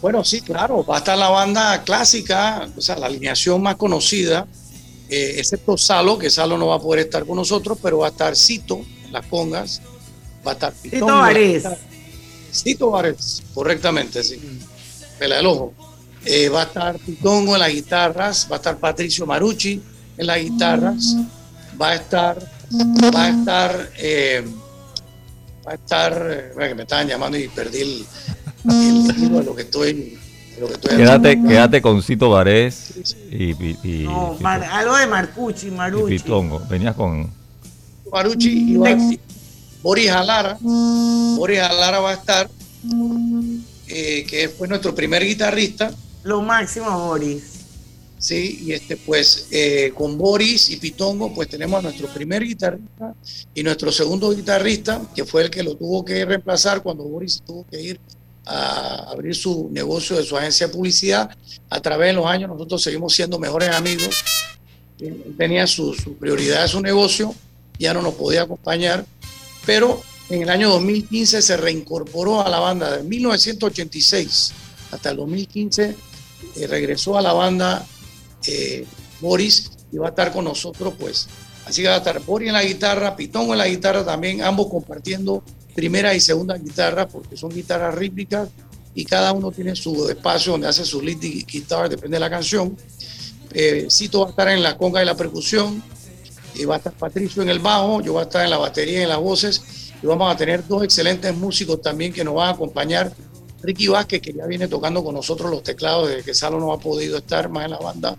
[0.00, 4.46] Bueno, sí, claro, va a estar la banda clásica, o sea, la alineación más conocida,
[5.10, 8.10] eh, excepto Salo, que Salo no va a poder estar con nosotros, pero va a
[8.10, 9.82] estar Cito en las congas,
[10.46, 11.56] va a estar Pitón, Tito va a Varés.
[11.56, 11.78] estar-
[12.52, 14.40] Cito Varés, correctamente, sí.
[15.18, 15.74] Pela del ojo.
[16.24, 19.82] Eh, va a estar Pitongo en las guitarras, va a estar Patricio Marucci
[20.16, 21.14] en las guitarras,
[21.80, 22.38] va a estar,
[23.14, 24.46] va a estar, eh,
[25.66, 28.04] va a estar, bueno, que me estaban llamando y perdí el,
[28.70, 30.18] el hilo de lo que estoy,
[30.88, 31.48] Quédate, haciendo.
[31.48, 32.92] quédate con Cito Varés
[33.30, 36.18] y, y, y- No, y- Mar- algo de Marcucci, y Marucci.
[36.18, 36.60] Pitongo.
[36.68, 37.30] Venías con.
[38.12, 38.96] Marucci y va-
[39.82, 40.58] Boris Alara.
[40.60, 42.50] Boris Alara va a estar,
[43.88, 45.90] eh, que fue nuestro primer guitarrista.
[46.24, 47.59] Lo máximo, Boris.
[48.20, 53.14] Sí, y este, pues eh, con Boris y Pitongo, pues tenemos a nuestro primer guitarrista
[53.54, 57.66] y nuestro segundo guitarrista, que fue el que lo tuvo que reemplazar cuando Boris tuvo
[57.66, 58.00] que ir
[58.44, 61.30] a abrir su negocio de su agencia de publicidad.
[61.70, 64.22] A través de los años nosotros seguimos siendo mejores amigos.
[64.98, 67.34] Él tenía su, su prioridad su negocio,
[67.78, 69.06] ya no nos podía acompañar,
[69.64, 72.98] pero en el año 2015 se reincorporó a la banda.
[72.98, 74.52] De 1986
[74.90, 75.96] hasta el 2015
[76.56, 77.86] eh, regresó a la banda
[78.46, 78.86] eh,
[79.20, 81.28] Boris y va a estar con nosotros, pues.
[81.66, 84.68] Así que va a estar Boris en la guitarra, Pitongo en la guitarra también, ambos
[84.68, 85.42] compartiendo
[85.74, 88.48] primera y segunda guitarra, porque son guitarras rítmicas
[88.94, 92.76] y cada uno tiene su espacio donde hace su lead guitar, depende de la canción.
[93.52, 95.82] Eh, Cito va a estar en la conga y la percusión,
[96.54, 99.00] y va a estar Patricio en el bajo, yo voy a estar en la batería
[99.00, 99.62] y en las voces,
[100.02, 103.12] y vamos a tener dos excelentes músicos también que nos van a acompañar.
[103.62, 106.78] Ricky Vázquez, que ya viene tocando con nosotros los teclados desde que Salo no ha
[106.78, 108.16] podido estar más en la banda.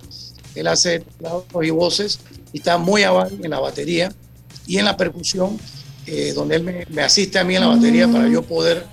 [0.56, 2.20] Él hace teclados y voces
[2.54, 4.12] y está muy abajo en la batería
[4.68, 5.60] y en la percusión,
[6.06, 8.86] eh, donde él me, asiste a mí en la batería para yo poder,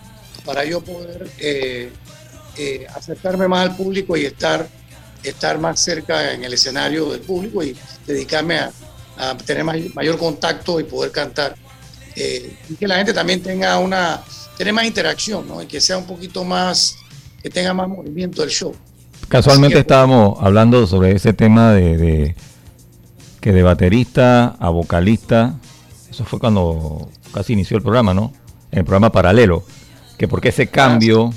[0.44, 1.90] para yo poder eh,
[2.56, 4.68] eh, acercarme más al público y estar,
[5.22, 7.76] estar más cerca en el escenario del público y
[8.06, 8.72] dedicarme a,
[9.44, 11.56] tener mayor contacto y poder cantar.
[12.14, 14.22] Y que la gente también tenga una,
[14.58, 15.62] tener más interacción, ¿no?
[15.62, 16.96] Y que sea un poquito más,
[17.42, 18.74] que tenga más movimiento el show.
[19.28, 22.36] Casualmente que, estábamos hablando sobre ese tema de, de,
[23.40, 25.54] que de baterista a vocalista,
[26.10, 28.32] eso fue cuando casi inició el programa, ¿no?
[28.72, 29.64] En el programa paralelo,
[30.18, 31.32] que porque ese cambio...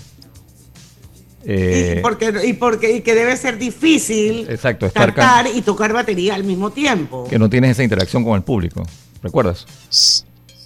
[1.43, 5.91] Eh, y, porque, y, porque, y que debe ser difícil exacto, estar cantar y tocar
[5.91, 7.27] batería al mismo tiempo.
[7.27, 8.83] Que no tienes esa interacción con el público,
[9.23, 9.65] ¿recuerdas?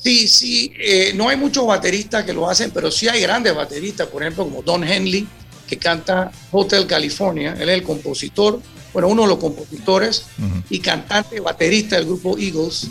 [0.06, 4.08] Sí, sí, eh, no hay muchos bateristas que lo hacen, pero sí hay grandes bateristas,
[4.08, 5.28] por ejemplo, como Don Henley,
[5.68, 8.62] que canta Hotel California, él es el compositor,
[8.94, 10.64] bueno, uno de los compositores uh -huh.
[10.70, 12.88] y cantante, baterista del grupo Eagles.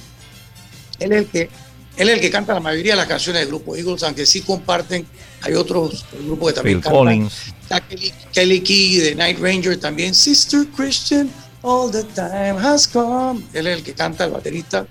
[0.99, 1.43] Él es el que
[1.97, 4.41] él es el que canta la mayoría de las canciones del grupo Eagles, aunque sí
[4.41, 5.07] comparten,
[5.43, 6.99] hay otros grupos que también Phil cantan.
[6.99, 7.35] Collins.
[7.89, 11.31] Kelly, Kelly Key de Night Ranger también, Sister Christian,
[11.63, 13.45] All the Time Has Come.
[13.53, 14.85] Él es el que canta, el baterista.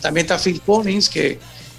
[0.00, 1.38] También está Phil Collins, que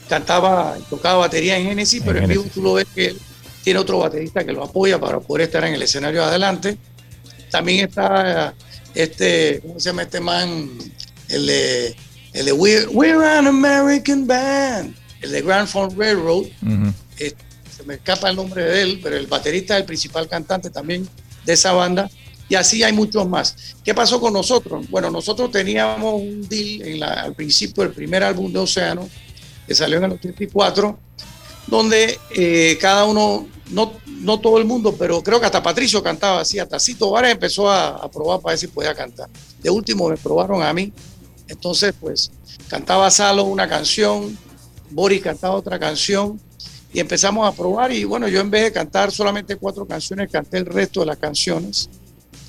[0.10, 3.20] cantaba y tocaba batería en Genesis, pero en, en vivo tú lo ves que él
[3.64, 6.78] tiene otro baterista que lo apoya para poder estar en el escenario adelante.
[7.52, 8.54] También está
[8.96, 10.70] este, ¿cómo se llama este man?
[11.28, 11.96] El de,
[12.34, 16.46] el de We're, We're an American Band, el de Grand Funk Railroad.
[16.62, 16.94] Uh -huh.
[17.20, 17.34] eh,
[17.76, 21.08] se me escapa el nombre de él, pero el baterista es el principal cantante también
[21.46, 22.10] de esa banda.
[22.50, 23.76] Y así hay muchos más.
[23.84, 24.90] ¿Qué pasó con nosotros?
[24.90, 29.08] Bueno, nosotros teníamos un deal en la, al principio del primer álbum de Océano,
[29.70, 30.98] que salió en el 84,
[31.68, 36.42] donde eh, cada uno, no, no todo el mundo, pero creo que hasta Patricio cantaba
[36.42, 39.30] así, hasta Cito Vares empezó a, a, probar para ver si podía cantar.
[39.62, 40.92] De último me probaron a mí,
[41.48, 42.32] entonces pues
[42.68, 44.36] cantaba Salo una canción,
[44.90, 46.42] Boris cantaba otra canción,
[46.92, 50.58] y empezamos a probar y bueno, yo en vez de cantar solamente cuatro canciones, canté
[50.58, 51.92] el resto de las canciones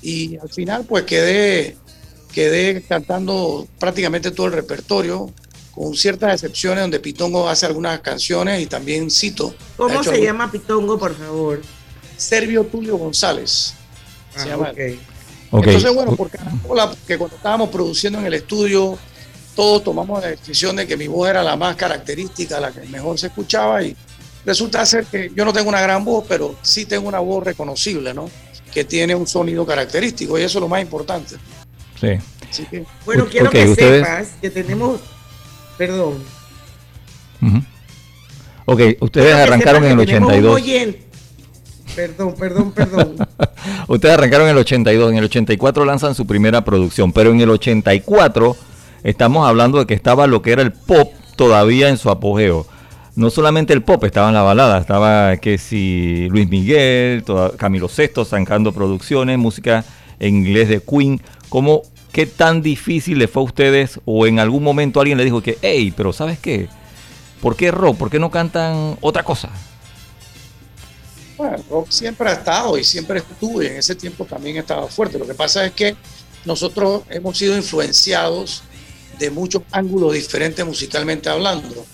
[0.01, 1.77] y al final pues quedé,
[2.33, 5.31] quedé cantando prácticamente todo el repertorio,
[5.71, 9.55] con ciertas excepciones donde Pitongo hace algunas canciones y también cito.
[9.77, 10.25] ¿Cómo se algún...
[10.25, 11.61] llama Pitongo, por favor?
[12.17, 13.73] Servio Tulio González.
[14.35, 14.69] Ah, se llama.
[14.71, 14.99] Okay.
[15.49, 15.73] Okay.
[15.73, 18.97] Entonces, bueno, porque, porque cuando estábamos produciendo en el estudio,
[19.55, 23.19] todos tomamos la decisión de que mi voz era la más característica, la que mejor
[23.19, 23.95] se escuchaba y
[24.45, 28.13] resulta ser que yo no tengo una gran voz, pero sí tengo una voz reconocible,
[28.13, 28.29] ¿no?
[28.73, 31.35] Que tiene un sonido característico y eso es lo más importante.
[31.99, 32.17] Sí.
[32.49, 34.05] Así que, bueno, quiero okay, que ustedes...
[34.05, 35.01] sepas que tenemos
[35.81, 36.13] Perdón.
[37.41, 37.63] Uh -huh.
[38.65, 40.61] Ok, ustedes arrancaron en el 82.
[41.95, 43.15] Perdón, perdón, perdón.
[43.87, 47.49] ustedes arrancaron en el 82, en el 84 lanzan su primera producción, pero en el
[47.49, 48.55] 84
[49.03, 52.67] estamos hablando de que estaba lo que era el pop todavía en su apogeo.
[53.15, 57.89] No solamente el pop, estaba en la balada, estaba que si Luis Miguel, toda, Camilo
[57.89, 59.83] Sesto sacando producciones, música
[60.19, 61.19] en inglés de Queen.
[61.49, 65.41] ¿Cómo ¿Qué tan difícil le fue a ustedes o en algún momento alguien le dijo
[65.41, 66.67] que, hey, pero ¿sabes qué?
[67.41, 67.97] ¿Por qué rock?
[67.97, 69.49] ¿Por qué no cantan otra cosa?
[71.37, 73.67] Bueno, rock siempre ha estado y siempre estuve.
[73.67, 75.17] En ese tiempo también estaba fuerte.
[75.17, 75.95] Lo que pasa es que
[76.43, 78.63] nosotros hemos sido influenciados
[79.17, 81.85] de muchos ángulos diferentes musicalmente hablando.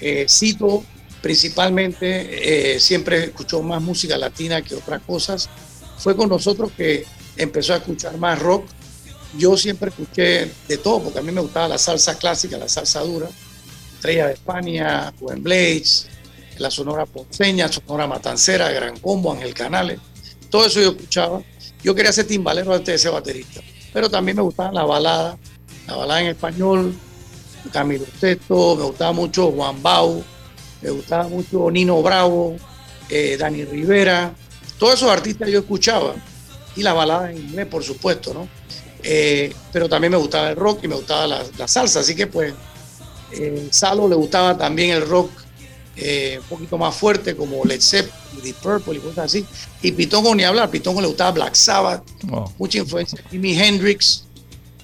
[0.00, 0.84] Eh, Cito
[1.22, 5.48] principalmente eh, siempre escuchó más música latina que otras cosas.
[5.98, 7.04] Fue con nosotros que
[7.36, 8.66] empezó a escuchar más rock
[9.36, 13.00] yo siempre escuché de todo, porque a mí me gustaba la salsa clásica, la salsa
[13.00, 13.28] dura,
[13.94, 16.08] Estrella de España, Buen Blades,
[16.58, 19.98] la Sonora Ponceña, Sonora Matancera, Gran Combo, Ángel Canales,
[20.50, 21.42] todo eso yo escuchaba.
[21.82, 23.60] Yo quería ser timbalero antes de ser baterista,
[23.92, 25.38] pero también me gustaba la balada,
[25.86, 26.94] la balada en español,
[27.72, 30.24] Camilo Sesto, me gustaba mucho Juan Bau,
[30.82, 32.56] me gustaba mucho Nino Bravo,
[33.08, 34.34] eh, Dani Rivera,
[34.78, 36.14] todos esos artistas yo escuchaba.
[36.74, 38.48] Y la balada en inglés, por supuesto, ¿no?
[39.08, 42.26] Eh, pero también me gustaba el rock y me gustaba la, la salsa, así que
[42.26, 42.52] pues
[43.32, 45.30] eh, Salo le gustaba también el rock
[45.96, 49.46] eh, un poquito más fuerte como Led Zeppelin, Deep Purple y cosas así.
[49.80, 52.02] Y Pitongo ni hablar, Pitongo le gustaba Black Sabbath,
[52.32, 52.50] Oh.
[52.58, 54.24] mucha influencia de Jimi Hendrix.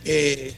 [0.04, 0.54] eh,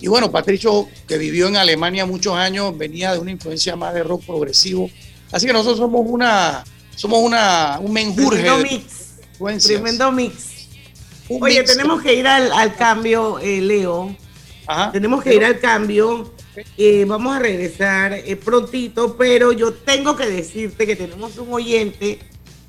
[0.00, 4.04] y bueno, Patricio, que vivió en Alemania muchos años, venía de una influencia más de
[4.04, 4.88] rock progresivo.
[5.32, 6.62] Así que nosotros somos una,
[6.94, 9.64] somos una, un menjurje Tremendo mix.
[9.66, 10.34] Tremendo mix.
[11.28, 11.72] Un Oye, mix.
[11.72, 14.16] tenemos que ir al, al cambio, eh, Leo.
[14.92, 16.32] Tenemos que ir al cambio.
[16.76, 22.18] Eh, vamos a regresar eh, prontito, pero yo tengo que decirte que tenemos un oyente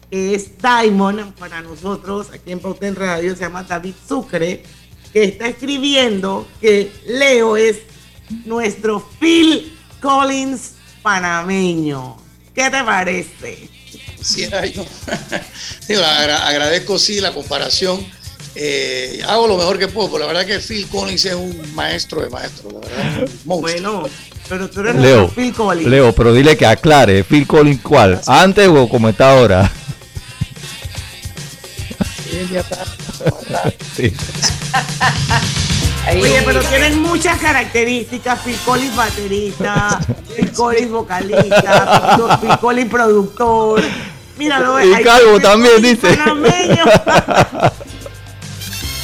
[0.10, 4.64] que es Diamond para nosotros aquí en Pauta en Radio, se llama David Sucre,
[5.12, 7.80] que está escribiendo que Leo es
[8.46, 12.18] nuestro Phil Collins panameño.
[12.54, 13.70] ¿Qué te parece?
[14.18, 14.86] Quisiera yo.
[15.88, 18.06] Digo, agra- agradezco sí la comparación.
[18.56, 22.22] Eh, hago lo mejor que puedo, pero la verdad que Phil Collins es un maestro
[22.22, 23.30] de maestros, la verdad.
[23.46, 24.04] Bueno,
[24.48, 25.90] pero tú eres Leo, Phil Collins.
[25.90, 29.72] Leo, pero dile que aclare, Phil Collins cuál, antes o como está ahora.
[33.96, 34.14] Sí.
[36.12, 38.40] Oye, pero tienen muchas características.
[38.42, 40.00] Phil Collins baterista,
[40.36, 43.84] Phil Collins vocalista, Phil Collins productor.
[44.38, 46.18] Míralo, Y calvo también, dice.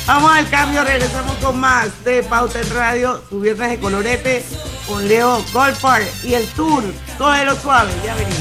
[0.08, 4.46] Vamos al cambio, regresamos con más de Pauta en Radio, su viernes de colorete
[4.88, 6.84] con Leo Goldfarb y el tour.
[7.18, 8.38] Cógelo suave, ya venimos.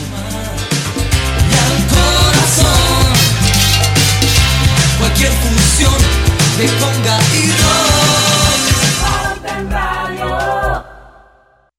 [4.99, 5.95] Cualquier fusión
[6.59, 8.34] de conga y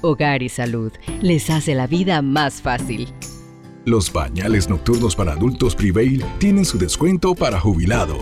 [0.00, 3.12] Hogar y Salud les hace la vida más fácil.
[3.84, 8.18] Los pañales nocturnos para adultos Prevail tienen su descuento para jubilado.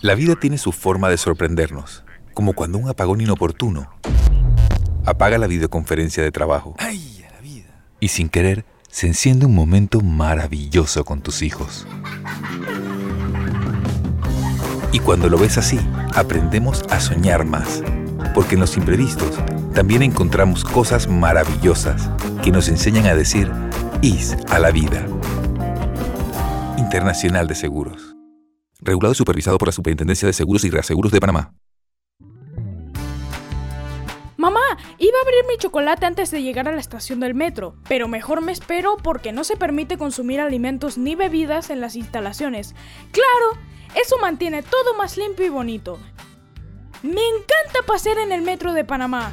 [0.00, 2.04] La vida tiene su forma de sorprendernos,
[2.34, 3.88] como cuando un apagón inoportuno
[5.04, 6.76] apaga la videoconferencia de trabajo.
[8.00, 11.86] Y sin querer, se enciende un momento maravilloso con tus hijos.
[14.92, 15.80] Y cuando lo ves así,
[16.14, 17.82] aprendemos a soñar más,
[18.34, 19.38] porque en los imprevistos
[19.74, 22.10] también encontramos cosas maravillosas
[22.42, 23.50] que nos enseñan a decir
[24.02, 25.06] IS a la vida.
[26.76, 28.16] Internacional de Seguros.
[28.80, 31.54] Regulado y supervisado por la Superintendencia de Seguros y Reaseguros de Panamá.
[34.36, 34.60] Mamá,
[34.98, 38.40] iba a abrir mi chocolate antes de llegar a la estación del metro, pero mejor
[38.40, 42.74] me espero porque no se permite consumir alimentos ni bebidas en las instalaciones.
[43.12, 43.62] Claro,
[43.94, 46.00] eso mantiene todo más limpio y bonito.
[47.02, 49.32] Me encanta pasear en el metro de Panamá.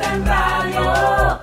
[0.00, 1.40] parameña.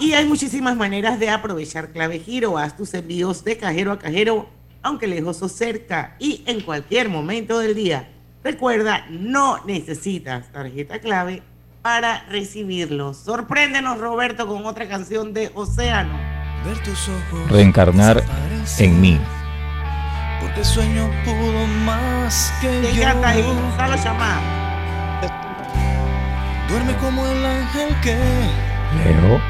[0.00, 2.56] Y hay muchísimas maneras de aprovechar clave giro.
[2.56, 4.48] Haz tus envíos de cajero a cajero,
[4.82, 8.08] aunque lejos o cerca y en cualquier momento del día.
[8.42, 11.42] Recuerda, no necesitas tarjeta clave
[11.82, 13.18] para recibirlos.
[13.18, 16.18] Sorpréndenos, Roberto, con otra canción de Océano.
[16.64, 17.50] Ver tus ojos.
[17.50, 18.22] Reencarnar
[18.78, 19.20] en mí.
[20.40, 23.02] Porque el sueño pudo más que ¿Quién yo.
[23.02, 23.42] canta ahí?
[23.42, 24.40] Gonzalo Chamá.
[26.68, 29.40] Duerme como el ángel que Leo.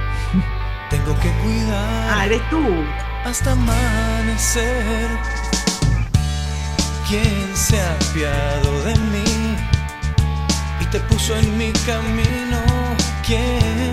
[0.91, 2.11] tengo que cuidar.
[2.11, 2.63] Ah, eres tú.
[3.25, 5.09] Hasta amanecer.
[7.09, 9.57] ¿Quién se ha apiado de mí
[10.81, 12.59] y te puso en mi camino?
[13.27, 13.91] ¿Quién?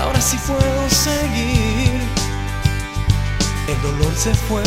[0.00, 1.53] Ahora sí puedo seguir.
[3.84, 4.62] El dolor se fue.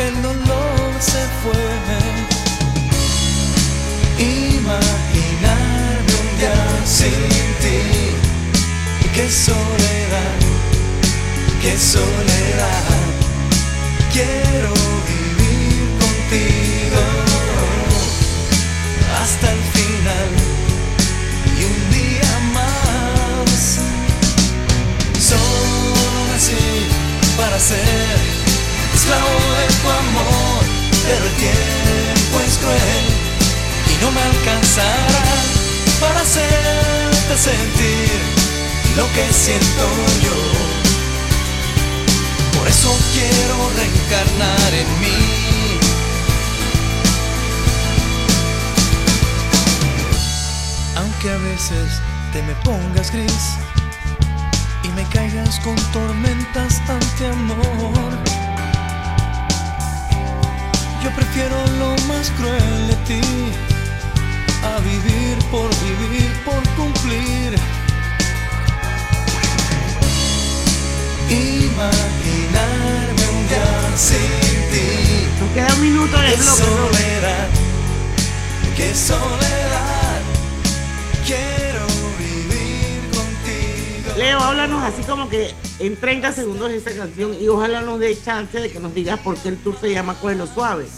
[0.00, 1.52] El dolor se fue.
[4.18, 7.12] Imaginarme un día sin
[7.62, 7.80] ti.
[9.14, 10.38] Qué soledad,
[11.62, 12.84] qué soledad.
[14.12, 14.72] Quiero
[15.06, 17.00] vivir contigo
[19.22, 19.60] hasta el
[27.58, 28.18] para ser
[28.94, 30.64] esclavo de tu amor,
[31.02, 33.06] pero el tiempo es cruel
[33.90, 35.24] y no me alcanzará
[35.98, 38.20] para hacerte sentir
[38.96, 39.84] lo que siento
[40.22, 40.38] yo.
[42.58, 45.80] Por eso quiero reencarnar en mí.
[50.96, 52.00] Aunque a veces
[52.32, 53.58] te me pongas gris
[55.12, 58.12] caigas con tormentas ante amor.
[61.02, 63.20] Yo prefiero lo más cruel de ti
[64.64, 67.58] a vivir por vivir, por cumplir.
[71.30, 74.18] Imaginarme un día sin
[74.70, 74.88] ti.
[75.40, 76.96] Nos queda un minuto de Qué bloque, Robert.
[76.96, 77.48] soledad,
[78.76, 79.97] qué soledad.
[84.18, 88.20] Leo, háblanos así como que en 30 segundos de esta canción y ojalá nos dé
[88.20, 90.88] chance de que nos digas por qué el tour se llama Cuelo Suave.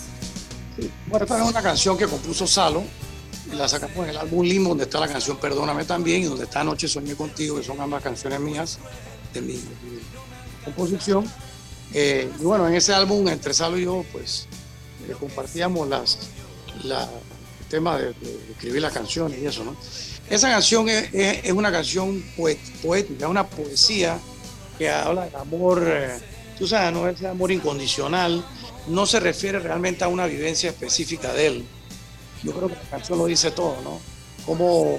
[1.06, 2.82] Bueno, esta es una canción que compuso Salo.
[3.52, 6.44] y La sacamos en el álbum Limbo, donde está la canción Perdóname también y donde
[6.44, 8.78] está Anoche Soñé Contigo, que son ambas canciones mías
[9.34, 9.60] de mi,
[10.64, 11.30] composición.
[11.92, 14.46] Eh, y bueno, en ese álbum, entre Salo y yo, pues
[15.06, 16.18] eh, compartíamos las,
[17.70, 18.12] tema de,
[18.50, 19.74] escribir las canciones y eso, ¿no?
[20.28, 22.22] Esa canción es, una canción
[22.82, 24.18] poética, una poesía
[24.78, 26.18] que habla del amor, eh,
[26.58, 27.08] tú sabes, ¿no?
[27.08, 28.44] Ese amor incondicional,
[28.88, 31.64] no se refiere realmente a una vivencia específica de él.
[32.42, 34.00] Yo creo que la canción lo dice todo, ¿no?
[34.46, 34.98] Cómo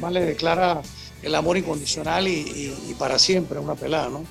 [0.00, 0.82] más le declara
[1.22, 4.24] el amor incondicional y, para siempre una pelada, ¿no?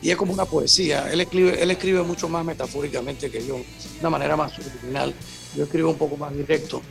[0.00, 1.10] Y es como una poesía.
[1.10, 3.64] Él escribe, él escribe mucho más metafóricamente que yo, de
[4.00, 5.12] una manera más subliminal.
[5.56, 6.82] Yo escribo un poco más directo.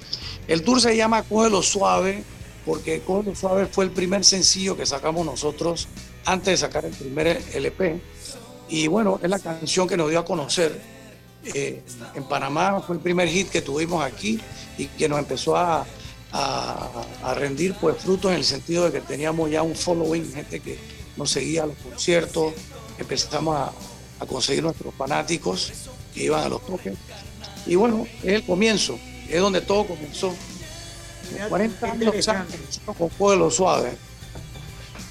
[0.48, 2.24] El tour se llama Cógelo Suave,
[2.66, 5.88] porque Cógelo Suave fue el primer sencillo que sacamos nosotros
[6.26, 8.02] antes de sacar el primer LP.
[8.70, 10.78] Y bueno, es la canción que nos dio a conocer.
[11.54, 11.82] Eh,
[12.16, 14.38] en Panamá fue el primer hit que tuvimos aquí
[14.78, 15.86] y que nos empezó a,
[16.34, 16.90] a-
[17.24, 20.78] a rendir pues frutos en el sentido de que teníamos ya un following, gente que
[21.16, 22.54] nos seguía a los conciertos,
[22.98, 23.72] empezamos a,
[24.20, 25.72] a conseguir nuestros fanáticos
[26.14, 26.96] que iban a los toques.
[27.66, 28.98] Y bueno, es el comienzo,
[29.30, 30.34] es donde todo comenzó.
[31.50, 32.16] 40 años
[32.98, 33.92] con Pueblo Suave.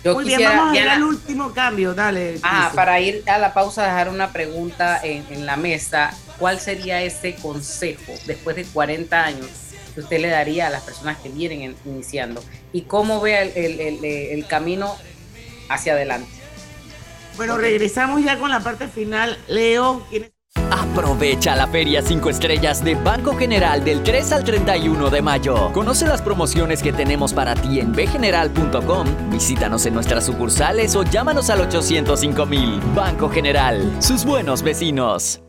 [0.02, 2.38] Yo Muy bien, vamos a ir Diana- al último cambio, dale.
[2.42, 6.16] Ah, para ir a la pausa, dejar una pregunta en, en la mesa.
[6.38, 9.48] ¿Cuál sería ese consejo después de 40 años
[9.94, 12.42] que usted le daría a las personas que vienen en- iniciando?
[12.72, 14.94] ¿Y cómo ve el, el- el- el camino
[15.68, 16.30] hacia adelante?
[17.36, 19.36] Bueno, regresamos ya con la parte final.
[19.48, 20.32] Leo, ¿quién es?
[20.70, 25.70] Aprovecha la Feria 5 Estrellas de Banco General del 3 al 31 de mayo.
[25.72, 29.06] Conoce las promociones que tenemos para ti en bgeneral.com.
[29.30, 32.80] Visítanos en nuestras sucursales o llámanos al 805 mil.
[32.94, 35.40] Banco General, sus buenos vecinos.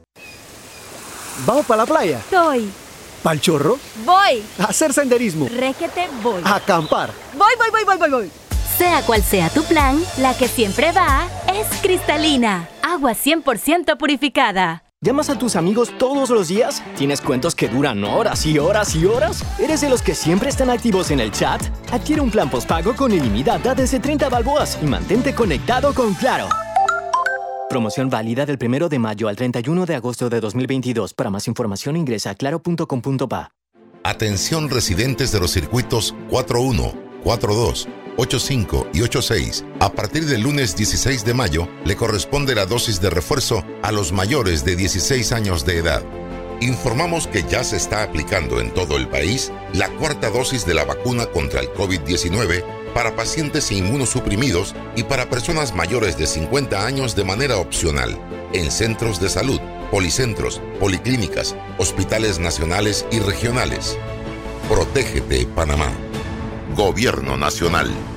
[1.45, 2.17] ¿Vamos para la playa?
[2.17, 2.69] Estoy.
[3.23, 3.77] ¿Pal chorro?
[4.05, 4.43] Voy.
[4.59, 5.47] ¿A hacer senderismo?
[5.47, 6.41] Requete voy.
[6.43, 7.11] ¿A acampar?
[7.33, 8.47] Voy, voy, voy, voy, voy, voy.
[8.78, 12.67] Sea cual sea tu plan, la que siempre va es cristalina.
[12.84, 14.84] Agua 100% purificada.
[15.01, 16.84] ¿Llamas a tus amigos todos los días?
[16.95, 19.43] ¿Tienes cuentos que duran horas y horas y horas?
[19.59, 21.61] ¿Eres de los que siempre están activos en el chat?
[21.91, 26.47] Adquiere un plan postpago con ilimitada desde 30 balboas y mantente conectado con Claro.
[27.69, 31.13] Promoción válida del 1 de mayo al 31 de agosto de 2022.
[31.13, 33.51] Para más información ingresa a claro.com.pa.
[34.03, 37.88] Atención residentes de los circuitos 41, 42,
[38.18, 39.65] 85 y 86.
[39.80, 44.11] A partir del lunes 16 de mayo le corresponde la dosis de refuerzo a los
[44.11, 46.03] mayores de 16 años de edad.
[46.59, 50.86] Informamos que ya se está aplicando en todo el país la cuarta dosis de la
[50.86, 52.63] vacuna contra el COVID-19
[52.95, 58.18] para pacientes inmunosuprimidos y para personas mayores de 50 años de manera opcional
[58.53, 59.59] en centros de salud,
[59.91, 63.95] policentros, policlínicas, hospitales nacionales y regionales.
[64.68, 65.91] Protégete, Panamá.
[66.78, 68.16] Gobierno Nacional.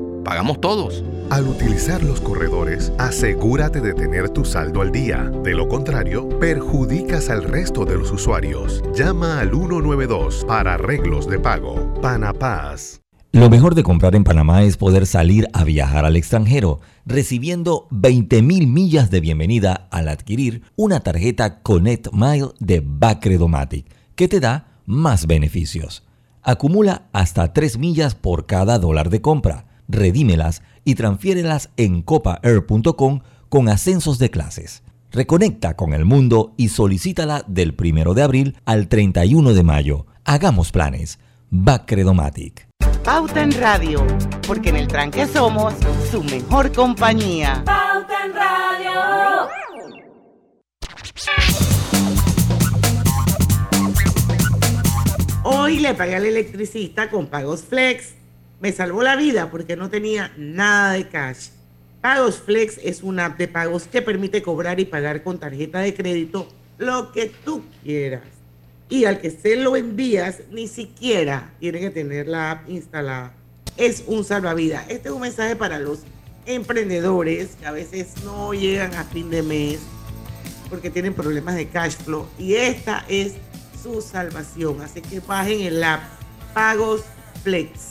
[0.23, 1.03] pagamos todos.
[1.29, 5.31] Al utilizar los corredores, asegúrate de tener tu saldo al día.
[5.43, 8.83] De lo contrario, perjudicas al resto de los usuarios.
[8.95, 11.93] Llama al 192 para arreglos de pago.
[12.01, 13.01] Panapaz.
[13.33, 18.67] Lo mejor de comprar en Panamá es poder salir a viajar al extranjero, recibiendo 20.000
[18.67, 25.27] millas de bienvenida al adquirir una tarjeta Connect Mile de Bacredomatic, que te da más
[25.27, 26.03] beneficios.
[26.43, 33.69] Acumula hasta 3 millas por cada dólar de compra, redímelas y transfiérelas en copaair.com con
[33.69, 34.83] ascensos de clases.
[35.11, 40.05] Reconecta con el mundo y solicítala del 1 de abril al 31 de mayo.
[40.23, 41.19] Hagamos planes.
[41.49, 42.69] Bacredomatic.
[43.03, 44.05] Pauta en Radio,
[44.47, 45.73] porque en el tranque somos
[46.09, 47.61] su mejor compañía.
[47.65, 49.49] Pauta en Radio.
[55.43, 58.20] Hoy le pagué al electricista con Pagos Flex.
[58.61, 61.47] Me salvó la vida porque no tenía nada de cash.
[61.99, 65.95] Pagos Flex es una app de pagos que permite cobrar y pagar con tarjeta de
[65.95, 66.47] crédito
[66.77, 68.21] lo que tú quieras.
[68.87, 73.33] Y al que se lo envías, ni siquiera tiene que tener la app instalada.
[73.77, 74.85] Es un salvavidas.
[74.89, 76.01] Este es un mensaje para los
[76.45, 79.79] emprendedores que a veces no llegan a fin de mes
[80.69, 83.33] porque tienen problemas de cash flow y esta es
[83.81, 84.81] su salvación.
[84.81, 86.01] Así que bajen el app
[86.53, 87.01] Pagos
[87.43, 87.90] Flex.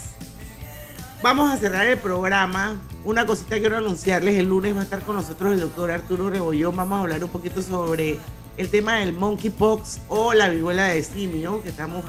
[1.22, 2.80] Vamos a cerrar el programa.
[3.04, 6.74] Una cosita quiero anunciarles, el lunes va a estar con nosotros el doctor Arturo Rebollón.
[6.74, 8.18] Vamos a hablar un poquito sobre
[8.56, 12.04] el tema del monkeypox o la viruela de simio, que estamos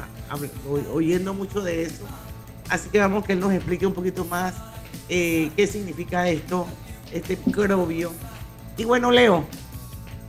[0.93, 2.05] oyendo mucho de eso.
[2.69, 4.53] Así que vamos que él nos explique un poquito más
[5.09, 6.65] eh, qué significa esto,
[7.11, 8.13] este microbio.
[8.77, 9.43] Y bueno, Leo,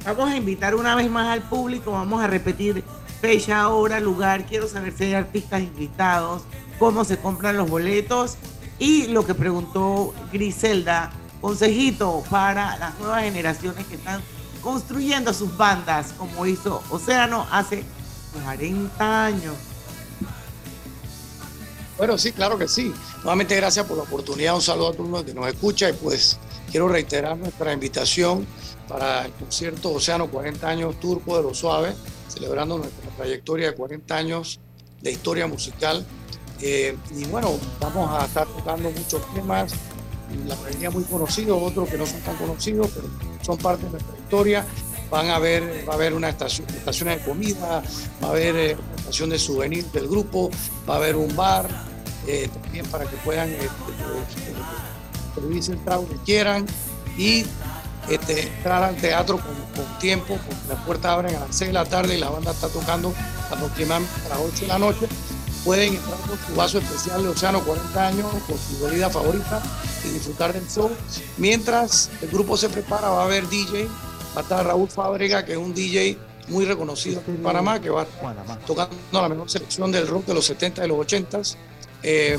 [0.04, 2.82] vamos a invitar una vez más al público, vamos a repetir
[3.20, 4.44] fecha, hora, lugar.
[4.44, 6.42] Quiero saber si hay artistas invitados,
[6.80, 8.38] cómo se compran los boletos
[8.78, 14.22] y lo que preguntó Griselda, consejito para las nuevas generaciones que están
[14.62, 17.84] construyendo sus bandas como hizo Océano hace
[18.32, 19.54] 40 años.
[21.98, 22.92] Bueno, sí, claro que sí.
[23.18, 24.54] Nuevamente gracias por la oportunidad.
[24.54, 26.38] Un saludo a todo el mundo que nos escucha y pues
[26.70, 28.46] quiero reiterar nuestra invitación
[28.88, 31.94] para el concierto Océano 40 años Turco de los Suaves,
[32.28, 34.60] celebrando nuestra trayectoria de 40 años
[35.00, 36.04] de historia musical.
[36.62, 39.72] Eh, y bueno, vamos a estar tocando muchos temas,
[40.46, 43.08] la mayoría muy conocidos, otros que no son tan conocidos, pero
[43.42, 44.64] son parte de nuestra historia.
[45.10, 47.82] Van a ver, va a haber una estación, estaciones de comida,
[48.22, 50.50] va a haber eh, estación de souvenirs del grupo,
[50.88, 51.68] va a haber un bar,
[52.26, 53.68] eh, también para que puedan eh,
[55.34, 56.64] servirse el trago que quieran
[57.18, 57.44] y
[58.08, 61.72] este, entrar al teatro con, con, tiempo, porque las puertas abren a las 6 de
[61.74, 63.12] la tarde y la banda está tocando
[63.50, 65.08] aproximadamente a las 8 de la noche
[65.64, 69.62] pueden entrar con su vaso especial de Océano 40 años, con su bebida favorita
[70.04, 70.90] y disfrutar del show.
[71.36, 73.86] Mientras el grupo se prepara, va a haber DJ,
[74.36, 78.06] va a estar Raúl Fábrega, que es un DJ muy reconocido en Panamá, que va
[78.66, 81.40] tocando la mejor selección del rock de los 70 y los 80.
[82.02, 82.38] Eh,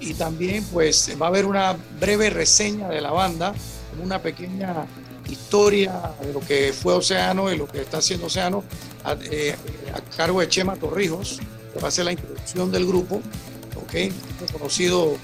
[0.00, 3.54] y también pues va a haber una breve reseña de la banda,
[4.02, 4.86] una pequeña
[5.30, 8.62] historia de lo que fue Océano y lo que está haciendo Océano
[9.04, 9.56] a, eh,
[9.94, 11.40] a cargo de Chema Torrijos,
[11.80, 13.20] va a ser la introducción del grupo,
[13.76, 14.12] ¿ok?
[14.40, 15.16] Reconocido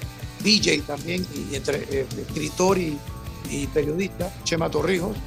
[0.43, 2.97] DJ también, y entre, eh, escritor y,
[3.73, 5.17] periodista, Chema Torrijos.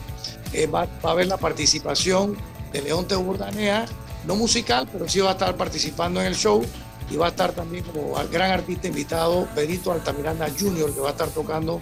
[0.53, 2.37] Eh, va, a haber la participación
[2.73, 3.87] de León Teobordanea,
[4.27, 6.65] no musical, pero sí va a estar participando en el show
[7.11, 11.13] y va a estar también como gran artista invitado Benito Altamiranda Jr., que va a
[11.13, 11.81] estar tocando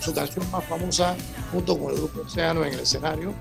[0.00, 1.16] su canción más famosa
[1.52, 3.32] junto con el grupo Océano en el escenario.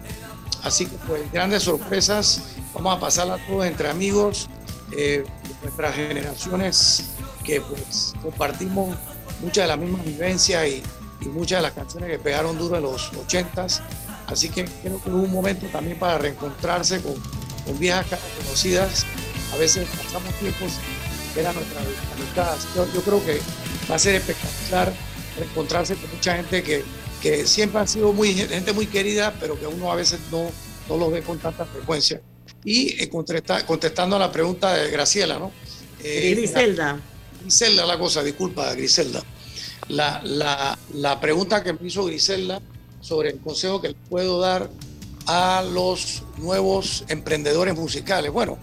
[0.64, 2.42] Así que pues grandes sorpresas,
[2.74, 4.50] vamos a pasarla todos entre amigos,
[4.96, 5.24] eh,
[5.62, 7.06] nuestras generaciones
[7.44, 8.96] que pues, compartimos
[9.42, 10.84] muchas de las mismas vivencias y,
[11.28, 13.82] muchas de las canciones que pegaron duro en los 80s.
[14.28, 17.16] Así que creo que hubo un momento también para reencontrarse con,
[17.78, 18.06] viejas
[18.38, 19.06] conocidas.
[19.54, 20.74] A veces pasamos tiempos
[21.34, 22.56] que era nuestra amistad.
[22.94, 23.42] Yo, creo que
[23.92, 24.94] va a ser espectacular
[25.38, 29.96] reencontrarse con mucha gente que, siempre han sido gente muy querida, pero que uno a
[29.96, 30.50] veces no,
[30.88, 32.22] no los ve con tanta frecuencia.
[32.64, 35.52] Y eh, contestando a la pregunta de Graciela, ¿no?
[36.04, 37.00] Eh, Griselda.
[37.42, 39.24] Griselda, la cosa, disculpa, Griselda.
[39.90, 42.62] La, la, la, pregunta que me hizo Griselda
[43.00, 44.70] sobre el consejo que le puedo dar
[45.28, 48.32] a los nuevos emprendedores musicales.
[48.32, 48.58] Bueno,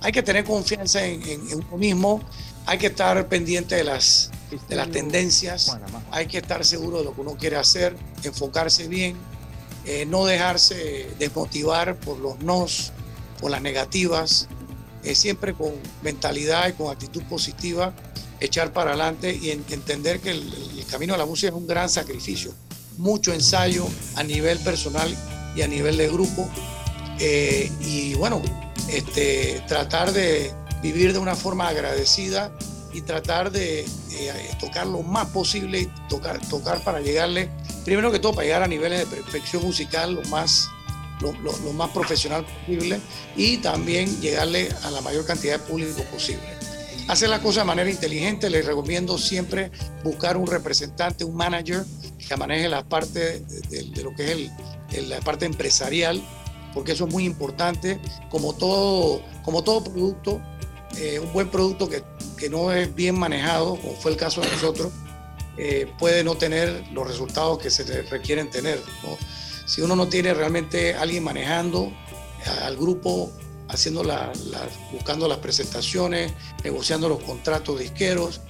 [0.00, 1.22] hay que tener confianza en,
[1.52, 2.20] uno mismo,
[2.66, 4.30] hay que estar pendiente de las,
[4.68, 5.76] de las tendencias,
[6.10, 9.16] hay que estar seguro de lo que uno quiere hacer, enfocarse bien,
[9.84, 12.92] eh, no dejarse desmotivar por los nos,
[13.42, 14.46] por las negativas,
[15.02, 15.72] eh, siempre con
[16.02, 17.92] mentalidad y con actitud positiva,
[18.40, 22.52] echar para adelante y entender que el, camino a la música es un gran sacrificio,
[22.98, 25.14] mucho ensayo a nivel personal
[25.56, 26.48] y a nivel de grupo.
[27.18, 28.42] Eh, y bueno,
[28.90, 32.52] este, tratar de vivir de una forma agradecida
[32.92, 37.48] y tratar de eh, tocar lo más posible y tocar, tocar para llegarle,
[37.86, 40.68] primero que todo, para llegar a niveles de perfección musical lo más
[41.22, 41.32] lo,
[41.72, 43.00] más profesional posible
[43.36, 46.42] y también llegarle a la mayor cantidad de público posible.
[47.08, 49.70] Hacer las cosas de manera inteligente, les recomiendo siempre
[50.04, 51.84] buscar un representante, un manager
[52.28, 54.50] que maneje la parte de, lo que es
[54.92, 56.22] el, la parte empresarial,
[56.72, 57.98] porque eso es muy importante.
[58.30, 60.40] Como todo, como todo producto,
[60.98, 62.02] eh, un buen producto que,
[62.50, 64.92] no es bien manejado, como fue el caso de nosotros,
[65.56, 68.80] eh, puede no tener los resultados que se requieren tener.
[69.72, 71.90] Si uno no tiene realmente alguien manejando
[72.62, 73.32] al grupo,
[73.68, 74.30] haciendo la,
[74.92, 76.30] buscando las presentaciones,
[76.62, 78.42] negociando los contratos disqueros,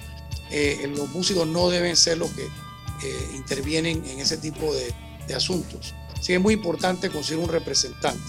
[0.51, 4.93] eh, los músicos no deben ser los que eh, intervienen en ese tipo de,
[5.33, 5.93] asuntos.
[6.11, 8.19] Así que es muy importante conseguir un representante.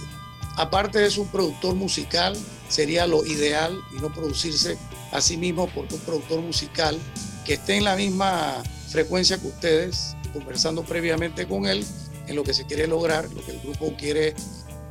[0.54, 2.36] Aparte de eso, un productor musical
[2.68, 4.78] sería lo ideal y no producirse
[5.10, 6.96] a sí mismo porque un productor musical
[7.44, 11.84] que esté en la misma frecuencia que ustedes, conversando previamente con él
[12.26, 14.34] en lo que se quiere lograr, lo que el grupo quiere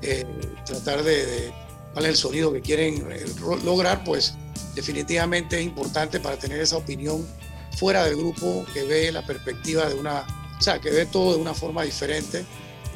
[0.02, 0.26] eh,
[0.66, 1.54] tratar de, de,
[1.94, 3.26] cuál es el sonido que quieren eh,
[3.64, 4.34] lograr, pues
[4.76, 7.26] definitivamente es importante para tener esa opinión
[7.78, 10.26] fuera del grupo que ve la perspectiva de una,
[10.58, 12.46] o sea, que ve todo de una forma diferente,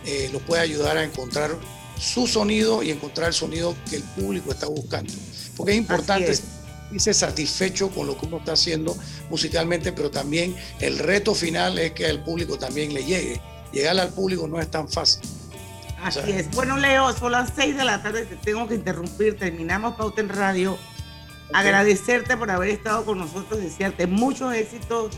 [0.06, 1.52] eh, lo puede ayudar a encontrar
[2.00, 5.12] su sonido y encontrar el sonido que el público está buscando.
[5.56, 6.38] Porque es importante
[6.92, 8.96] irse satisfecho con lo que uno está haciendo
[9.30, 13.42] musicalmente, pero también el reto final es que al público también le llegue.
[13.72, 15.22] Llegar al público no es tan fácil.
[16.02, 16.52] Así es.
[16.52, 19.38] Bueno, Leo, son las 6 de la tarde, te tengo que interrumpir.
[19.38, 20.78] Terminamos Pauta en Radio.
[21.54, 25.12] Agradecerte por haber estado con nosotros, desearte muchos éxitos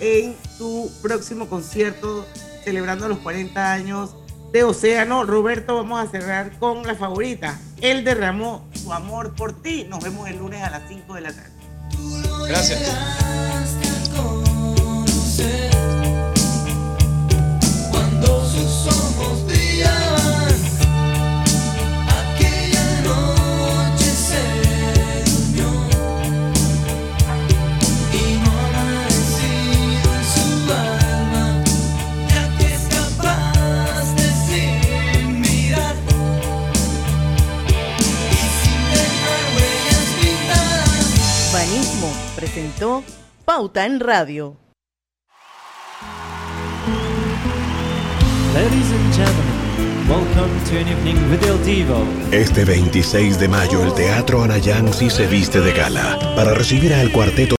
[0.00, 2.26] en tu próximo concierto
[2.64, 4.16] celebrando los 40 años
[4.52, 5.24] de Océano.
[5.24, 7.60] Roberto, vamos a cerrar con la favorita.
[7.80, 9.86] Él derramó su amor por ti.
[9.88, 11.50] Nos vemos el lunes a las 5 de la tarde.
[12.48, 12.80] Gracias.
[42.54, 43.02] Presentó
[43.44, 44.63] Pauta en Radio.
[52.30, 56.34] Este 26 de mayo el Teatro Anayansi se viste de gala.
[56.36, 57.52] Para recibir al cuarteto